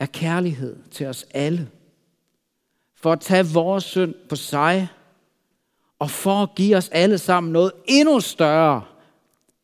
af 0.00 0.12
kærlighed 0.12 0.76
til 0.90 1.06
os 1.06 1.26
alle. 1.34 1.70
For 2.96 3.12
at 3.12 3.20
tage 3.20 3.46
vores 3.46 3.84
synd 3.84 4.14
på 4.28 4.36
sig, 4.36 4.88
og 5.98 6.10
for 6.10 6.42
at 6.42 6.54
give 6.54 6.76
os 6.76 6.88
alle 6.88 7.18
sammen 7.18 7.52
noget 7.52 7.72
endnu 7.86 8.20
større 8.20 8.84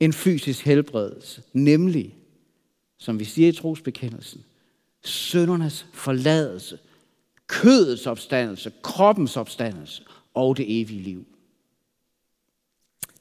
end 0.01 0.13
fysisk 0.13 0.65
helbredelse, 0.65 1.43
nemlig, 1.53 2.17
som 2.99 3.19
vi 3.19 3.25
siger 3.25 3.49
i 3.49 3.53
trosbekendelsen, 3.53 4.45
søndernes 5.05 5.87
forladelse, 5.93 6.79
kødets 7.47 8.07
opstandelse, 8.07 8.73
kroppens 8.83 9.37
opstandelse 9.37 10.03
og 10.35 10.57
det 10.57 10.81
evige 10.81 11.03
liv. 11.03 11.27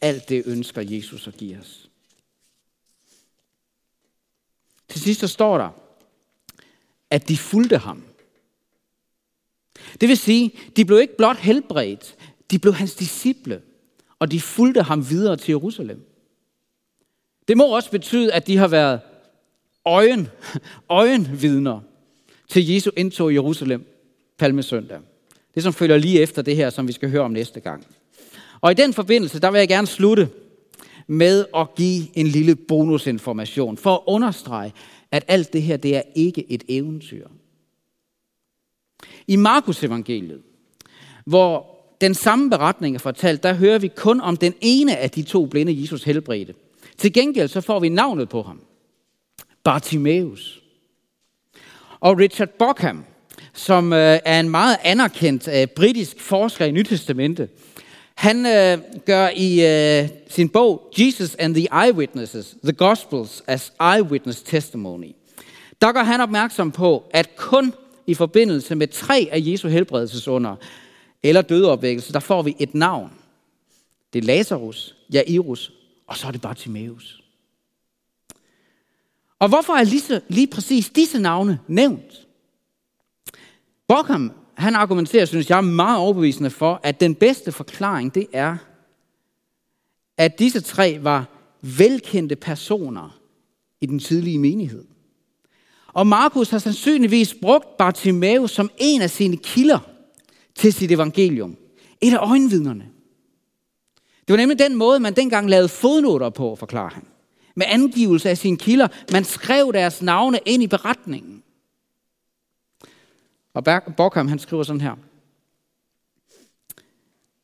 Alt 0.01 0.29
det 0.29 0.43
ønsker 0.45 0.81
Jesus 0.81 1.27
at 1.27 1.37
give 1.37 1.57
os. 1.59 1.89
Til 4.87 5.01
sidst 5.01 5.19
så 5.19 5.27
står 5.27 5.57
der, 5.57 5.69
at 7.09 7.27
de 7.29 7.37
fulgte 7.37 7.77
ham. 7.77 8.03
Det 10.01 10.09
vil 10.09 10.17
sige, 10.17 10.51
de 10.75 10.85
blev 10.85 10.99
ikke 10.99 11.17
blot 11.17 11.37
helbredt, 11.37 12.15
de 12.51 12.59
blev 12.59 12.73
hans 12.73 12.95
disciple, 12.95 13.61
og 14.19 14.31
de 14.31 14.41
fulgte 14.41 14.81
ham 14.81 15.09
videre 15.09 15.37
til 15.37 15.51
Jerusalem. 15.51 16.11
Det 17.47 17.57
må 17.57 17.75
også 17.75 17.91
betyde, 17.91 18.33
at 18.33 18.47
de 18.47 18.57
har 18.57 18.67
været 18.67 19.01
øjen, 19.85 20.27
øjenvidner 20.89 21.79
til 22.49 22.69
Jesu 22.69 22.91
indtog 22.97 23.31
i 23.31 23.35
Jerusalem 23.35 23.85
palmesøndag. 24.37 24.99
Det 25.55 25.63
som 25.63 25.73
følger 25.73 25.97
lige 25.97 26.21
efter 26.21 26.41
det 26.41 26.55
her, 26.55 26.69
som 26.69 26.87
vi 26.87 26.93
skal 26.93 27.09
høre 27.09 27.21
om 27.21 27.31
næste 27.31 27.59
gang. 27.59 27.87
Og 28.61 28.71
i 28.71 28.73
den 28.73 28.93
forbindelse, 28.93 29.39
der 29.39 29.51
vil 29.51 29.59
jeg 29.59 29.67
gerne 29.67 29.87
slutte 29.87 30.29
med 31.07 31.45
at 31.55 31.75
give 31.75 32.17
en 32.17 32.27
lille 32.27 32.55
bonusinformation, 32.55 33.77
for 33.77 33.93
at 33.93 34.01
understrege, 34.07 34.73
at 35.11 35.25
alt 35.27 35.53
det 35.53 35.61
her, 35.61 35.77
det 35.77 35.95
er 35.95 36.01
ikke 36.15 36.51
et 36.51 36.63
eventyr. 36.67 37.27
I 39.27 39.35
Markus 39.35 39.83
evangeliet, 39.83 40.41
hvor 41.25 41.75
den 42.01 42.13
samme 42.13 42.49
beretning 42.49 42.95
er 42.95 42.99
fortalt, 42.99 43.43
der 43.43 43.53
hører 43.53 43.79
vi 43.79 43.87
kun 43.87 44.21
om 44.21 44.37
den 44.37 44.53
ene 44.61 44.97
af 44.97 45.11
de 45.11 45.23
to 45.23 45.45
blinde, 45.45 45.81
Jesus 45.81 46.03
helbredte. 46.03 46.53
Til 46.97 47.13
gengæld 47.13 47.47
så 47.47 47.61
får 47.61 47.79
vi 47.79 47.89
navnet 47.89 48.29
på 48.29 48.41
ham. 48.41 48.61
Bartimeus. 49.65 50.61
Og 51.99 52.17
Richard 52.17 52.49
Bockham, 52.49 53.05
som 53.53 53.93
øh, 53.93 54.19
er 54.25 54.39
en 54.39 54.49
meget 54.49 54.77
anerkendt 54.83 55.47
øh, 55.47 55.67
britisk 55.67 56.19
forsker 56.19 56.65
i 56.65 56.71
Nytestamentet, 56.71 57.49
han 58.15 58.45
øh, 58.45 58.77
gør 59.05 59.29
i 59.35 59.65
øh, 59.65 60.09
sin 60.29 60.49
bog 60.49 60.91
Jesus 60.97 61.35
and 61.35 61.55
the 61.55 61.67
Eyewitnesses, 61.85 62.55
The 62.63 62.73
Gospels 62.73 63.43
as 63.47 63.73
Eyewitness 63.81 64.43
Testimony, 64.43 65.11
der 65.81 65.91
gør 65.91 66.03
han 66.03 66.21
opmærksom 66.21 66.71
på, 66.71 67.03
at 67.11 67.35
kun 67.35 67.73
i 68.07 68.13
forbindelse 68.13 68.75
med 68.75 68.87
tre 68.87 69.27
af 69.31 69.39
Jesu 69.41 69.67
helbredelsesunder 69.67 70.55
eller 71.23 71.41
dødeopvækkelse, 71.41 72.13
der 72.13 72.19
får 72.19 72.41
vi 72.41 72.55
et 72.59 72.75
navn. 72.75 73.11
Det 74.13 74.19
er 74.19 74.25
Lazarus, 74.25 74.95
Jairus, 75.13 75.71
og 76.07 76.17
så 76.17 76.27
er 76.27 76.31
det 76.31 76.41
Bartimeus. 76.41 77.24
Og 79.39 79.49
hvorfor 79.49 79.73
er 79.73 79.83
lige, 79.83 80.21
lige 80.27 80.47
præcis 80.47 80.89
disse 80.89 81.19
navne 81.19 81.59
nævnt? 81.67 82.27
Borkham 83.87 84.31
han 84.53 84.75
argumenterer, 84.75 85.25
synes 85.25 85.49
jeg, 85.49 85.63
meget 85.63 85.99
overbevisende 85.99 86.49
for, 86.49 86.79
at 86.83 86.99
den 86.99 87.15
bedste 87.15 87.51
forklaring, 87.51 88.15
det 88.15 88.27
er, 88.33 88.57
at 90.17 90.39
disse 90.39 90.61
tre 90.61 90.99
var 91.01 91.25
velkendte 91.61 92.35
personer 92.35 93.19
i 93.81 93.85
den 93.85 93.99
tidlige 93.99 94.39
menighed. 94.39 94.83
Og 95.87 96.07
Markus 96.07 96.49
har 96.49 96.59
sandsynligvis 96.59 97.35
brugt 97.41 97.77
Bartimaeus 97.77 98.51
som 98.51 98.69
en 98.77 99.01
af 99.01 99.09
sine 99.09 99.37
kilder 99.37 99.79
til 100.55 100.73
sit 100.73 100.91
evangelium. 100.91 101.57
Et 102.01 102.13
af 102.13 102.17
øjenvidnerne. 102.17 102.85
Det 104.27 104.33
var 104.33 104.37
nemlig 104.37 104.59
den 104.59 104.75
måde, 104.75 104.99
man 104.99 105.15
dengang 105.15 105.49
lavede 105.49 105.69
fodnoter 105.69 106.29
på, 106.29 106.55
forklarer 106.55 106.89
han. 106.89 107.03
Med 107.55 107.65
angivelse 107.69 108.29
af 108.29 108.37
sine 108.37 108.57
kilder. 108.57 108.87
Man 109.11 109.23
skrev 109.23 109.73
deres 109.73 110.01
navne 110.01 110.39
ind 110.45 110.63
i 110.63 110.67
beretningen. 110.67 111.43
Og 113.53 113.63
Borkham, 113.97 114.27
han 114.27 114.39
skriver 114.39 114.63
sådan 114.63 114.81
her. 114.81 114.95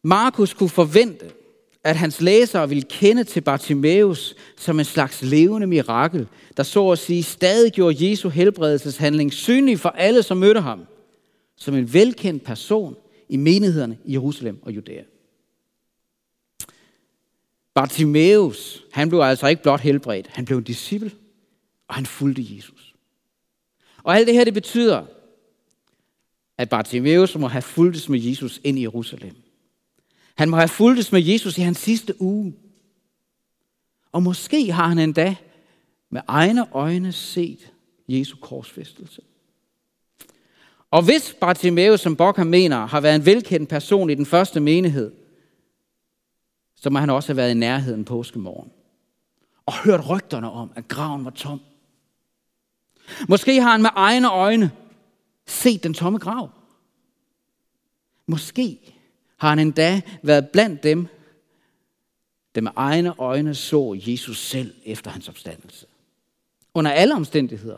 Markus 0.04 0.54
kunne 0.54 0.70
forvente, 0.70 1.32
at 1.84 1.96
hans 1.96 2.22
læsere 2.22 2.70
ville 2.70 2.84
kende 2.84 3.24
til 3.24 3.42
Bartimaeus 3.42 4.36
som 4.58 4.80
en 4.80 4.86
slags 4.86 5.22
levende 5.22 5.68
mirakel, 5.68 6.28
der 6.58 6.64
så 6.64 6.90
at 6.90 7.00
sige 7.00 7.24
stadig 7.24 7.72
gjorde 7.72 8.10
Jesu 8.10 8.30
helbredelseshandling 8.30 9.34
synlig 9.34 9.80
for 9.80 9.90
alle, 9.90 10.24
som 10.24 10.38
mødte 10.38 10.62
ham, 10.62 10.86
som 11.56 11.76
en 11.76 11.94
velkendt 11.94 12.44
person 12.44 12.96
i 13.30 13.38
menighederne 13.38 13.98
i 14.06 14.14
Jerusalem 14.14 14.60
og 14.64 14.72
Judæa. 14.72 15.04
Bartimaeus, 17.74 18.84
han 18.92 19.10
blev 19.10 19.22
altså 19.22 19.48
ikke 19.48 19.62
blot 19.62 19.80
helbredt, 19.80 20.28
han 20.28 20.46
blev 20.46 20.58
en 20.58 20.64
disciple, 20.64 21.12
og 21.88 21.96
han 21.96 22.06
fulgte 22.06 22.56
Jesus. 22.56 22.96
Og 24.04 24.16
alt 24.16 24.28
det 24.28 24.36
her, 24.36 24.44
det 24.44 24.54
betyder, 24.54 25.06
at 26.58 26.70
Bartimaeus 26.70 27.36
må 27.36 27.48
have 27.48 27.62
fulgtes 27.62 28.10
med 28.10 28.20
Jesus 28.20 28.62
ind 28.64 28.80
i 28.80 28.82
Jerusalem. 28.82 29.36
Han 30.36 30.50
må 30.50 30.58
have 30.58 30.68
fulgtes 30.68 31.12
med 31.12 31.22
Jesus 31.22 31.58
i 31.58 31.62
hans 31.62 31.78
sidste 31.78 32.22
uge. 32.22 32.54
Og 34.12 34.24
måske 34.24 34.72
har 34.72 34.88
han 34.88 35.00
endda 35.00 35.36
med 36.10 36.22
egne 36.28 36.74
øjne 36.74 37.12
set 37.12 37.72
Jesu 38.08 38.36
korsfæstelse. 38.42 39.22
Og 40.92 41.04
hvis 41.04 41.36
Bartimaeus, 41.40 42.02
som 42.02 42.16
Bokker 42.16 42.44
mener, 42.44 42.86
har 42.86 43.02
været 43.02 43.16
en 43.16 43.26
velkendt 43.26 43.70
person 43.70 44.10
i 44.10 44.16
den 44.16 44.26
første 44.26 44.60
menighed, 44.60 45.12
så 46.82 46.90
må 46.90 47.00
han 47.00 47.10
også 47.10 47.30
have 47.30 47.38
været 47.38 47.52
i 47.52 47.54
nærheden 47.54 48.06
påskemorgen 48.06 48.72
og 49.66 49.84
hørt 49.84 50.10
rygterne 50.10 50.52
om, 50.52 50.72
at 50.76 50.88
graven 50.88 51.26
var 51.26 51.32
tom. 51.32 51.62
Måske 53.30 53.62
har 53.62 53.72
han 53.72 53.82
med 53.82 53.90
egne 53.96 54.30
øjne 54.30 54.72
set 55.48 55.84
den 55.84 55.94
tomme 55.94 56.20
grav. 56.20 56.50
Måske 58.26 58.96
har 59.38 59.50
han 59.50 59.60
endda 59.60 60.02
været 60.24 60.50
blandt 60.50 60.84
dem, 60.84 61.08
der 62.56 62.62
med 62.62 62.72
egne 62.76 63.20
øjne 63.20 63.56
så 63.56 64.02
Jesus 64.08 64.40
selv 64.40 64.74
efter 64.86 65.12
hans 65.12 65.30
opstandelse. 65.30 65.86
Under 66.74 66.92
alle 66.92 67.16
omstændigheder, 67.16 67.78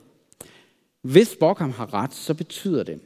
hvis 1.02 1.36
Bokham 1.40 1.72
har 1.72 1.94
ret, 1.94 2.14
så 2.14 2.34
betyder 2.34 2.84
det, 2.84 3.02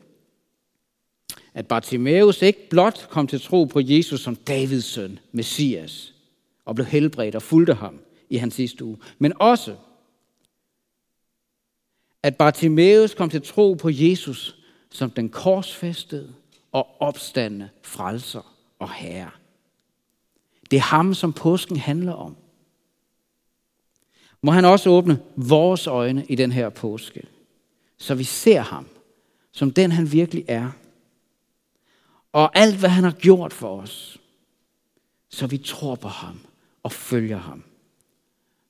at 1.58 1.68
Bartimaeus 1.68 2.42
ikke 2.42 2.70
blot 2.70 3.08
kom 3.10 3.28
til 3.28 3.42
tro 3.42 3.64
på 3.64 3.80
Jesus 3.80 4.22
som 4.22 4.36
Davids 4.36 4.86
søn, 4.86 5.20
Messias, 5.32 6.14
og 6.66 6.76
blev 6.76 6.86
helbredt 6.86 7.36
og 7.36 7.42
fulgte 7.42 7.74
ham 7.74 8.00
i 8.30 8.38
hans 8.38 8.54
sidste 8.54 8.86
uge, 8.86 8.98
men 9.20 9.34
også, 9.42 9.76
at 12.24 12.36
Bartimaeus 12.36 13.14
kom 13.14 13.30
til 13.30 13.42
tro 13.42 13.74
på 13.74 13.90
Jesus 13.90 14.56
som 14.92 15.10
den 15.10 15.30
korsfæstede 15.30 16.34
og 16.72 17.02
opstandende 17.02 17.70
frelser 17.82 18.56
og 18.80 18.94
herre. 18.94 19.30
Det 20.72 20.78
er 20.78 20.82
ham, 20.82 21.14
som 21.14 21.34
påsken 21.34 21.78
handler 21.78 22.14
om. 22.14 22.36
Må 24.42 24.52
han 24.52 24.66
også 24.66 24.90
åbne 24.90 25.20
vores 25.36 25.88
øjne 25.88 26.26
i 26.26 26.36
den 26.36 26.52
her 26.52 26.70
påske, 26.70 27.28
så 27.98 28.16
vi 28.16 28.24
ser 28.24 28.62
ham 28.62 28.86
som 29.52 29.72
den, 29.72 29.92
han 29.92 30.12
virkelig 30.12 30.46
er. 30.48 30.72
Og 32.38 32.58
alt, 32.58 32.76
hvad 32.76 32.90
han 32.90 33.04
har 33.04 33.12
gjort 33.12 33.54
for 33.54 33.82
os, 33.82 34.22
så 35.30 35.48
vi 35.48 35.58
tror 35.58 35.96
på 35.96 36.08
ham 36.08 36.40
og 36.84 36.92
følger 36.92 37.38
ham. 37.38 37.64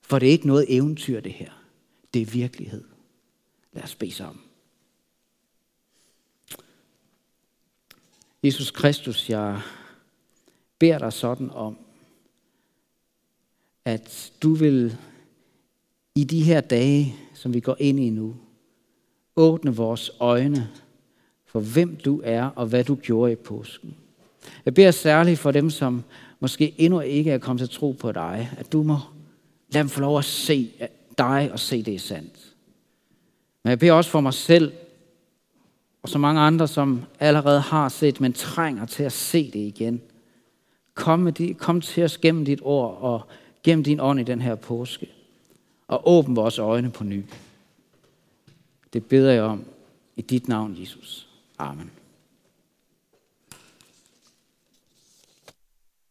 For 0.02 0.20
det 0.20 0.28
er 0.28 0.32
ikke 0.32 0.48
noget 0.48 0.66
eventyr, 0.70 1.20
det 1.20 1.34
her. 1.34 1.52
Det 2.14 2.22
er 2.22 2.26
virkelighed. 2.26 2.84
Lad 3.74 3.84
os 3.84 3.96
bede 3.96 4.12
sammen. 4.12 4.44
Jesus 8.44 8.72
Kristus, 8.72 9.30
jeg 9.30 9.62
beder 10.80 10.98
dig 11.00 11.14
sådan 11.14 11.50
om, 11.50 11.78
at 13.86 14.34
du 14.42 14.54
vil 14.54 14.98
i 16.16 16.24
de 16.24 16.44
her 16.44 16.62
dage, 16.62 17.16
som 17.34 17.54
vi 17.54 17.60
går 17.60 17.76
ind 17.80 18.00
i 18.00 18.10
nu, 18.10 18.36
åbne 19.36 19.76
vores 19.76 20.12
øjne 20.20 20.87
for 21.58 21.62
hvem 21.74 21.96
du 21.96 22.22
er 22.24 22.44
og 22.44 22.66
hvad 22.66 22.84
du 22.84 22.96
gjorde 22.96 23.32
i 23.32 23.36
påsken. 23.36 23.96
Jeg 24.66 24.74
beder 24.74 24.92
særligt 24.92 25.40
for 25.40 25.52
dem, 25.52 25.70
som 25.70 26.04
måske 26.40 26.74
endnu 26.78 27.00
ikke 27.00 27.32
er 27.32 27.38
kommet 27.38 27.60
til 27.60 27.80
tro 27.80 27.92
på 27.92 28.12
dig, 28.12 28.50
at 28.58 28.72
du 28.72 28.84
må 28.84 28.98
lade 29.70 29.82
dem 29.84 29.90
få 29.90 30.00
lov 30.00 30.18
at 30.18 30.26
se 30.26 30.72
dig 31.18 31.50
og 31.52 31.60
se 31.60 31.84
det 31.84 31.96
er 31.96 32.00
sandt. 32.00 32.56
Men 33.64 33.70
jeg 33.70 33.80
beder 33.80 33.94
også 33.94 34.10
for 34.10 34.22
mig 34.22 34.34
selv, 34.34 34.72
og 36.04 36.10
så 36.10 36.18
mange 36.18 36.42
andre, 36.42 36.68
som 36.68 37.02
allerede 37.20 37.62
har 37.62 37.90
set, 37.90 38.22
men 38.22 38.34
trænger 38.34 38.86
til 38.86 39.04
at 39.04 39.12
se 39.12 39.52
det 39.52 39.60
igen. 39.60 40.02
Kom, 40.94 41.20
med 41.20 41.32
de, 41.32 41.54
kom 41.54 41.82
til 41.82 42.04
os 42.04 42.18
gennem 42.18 42.46
dit 42.46 42.60
ord 42.62 42.98
og 43.02 43.22
gennem 43.64 43.84
din 43.84 44.00
ånd 44.00 44.20
i 44.20 44.24
den 44.24 44.42
her 44.42 44.56
påske. 44.56 45.08
Og 45.88 46.02
åbn 46.06 46.36
vores 46.36 46.60
øjne 46.60 46.92
på 46.92 47.04
ny. 47.04 47.24
Det 48.94 49.06
beder 49.06 49.32
jeg 49.32 49.44
om 49.44 49.66
i 50.16 50.22
dit 50.22 50.48
navn, 50.48 50.78
Jesus. 50.80 51.27
Amen. 51.60 52.07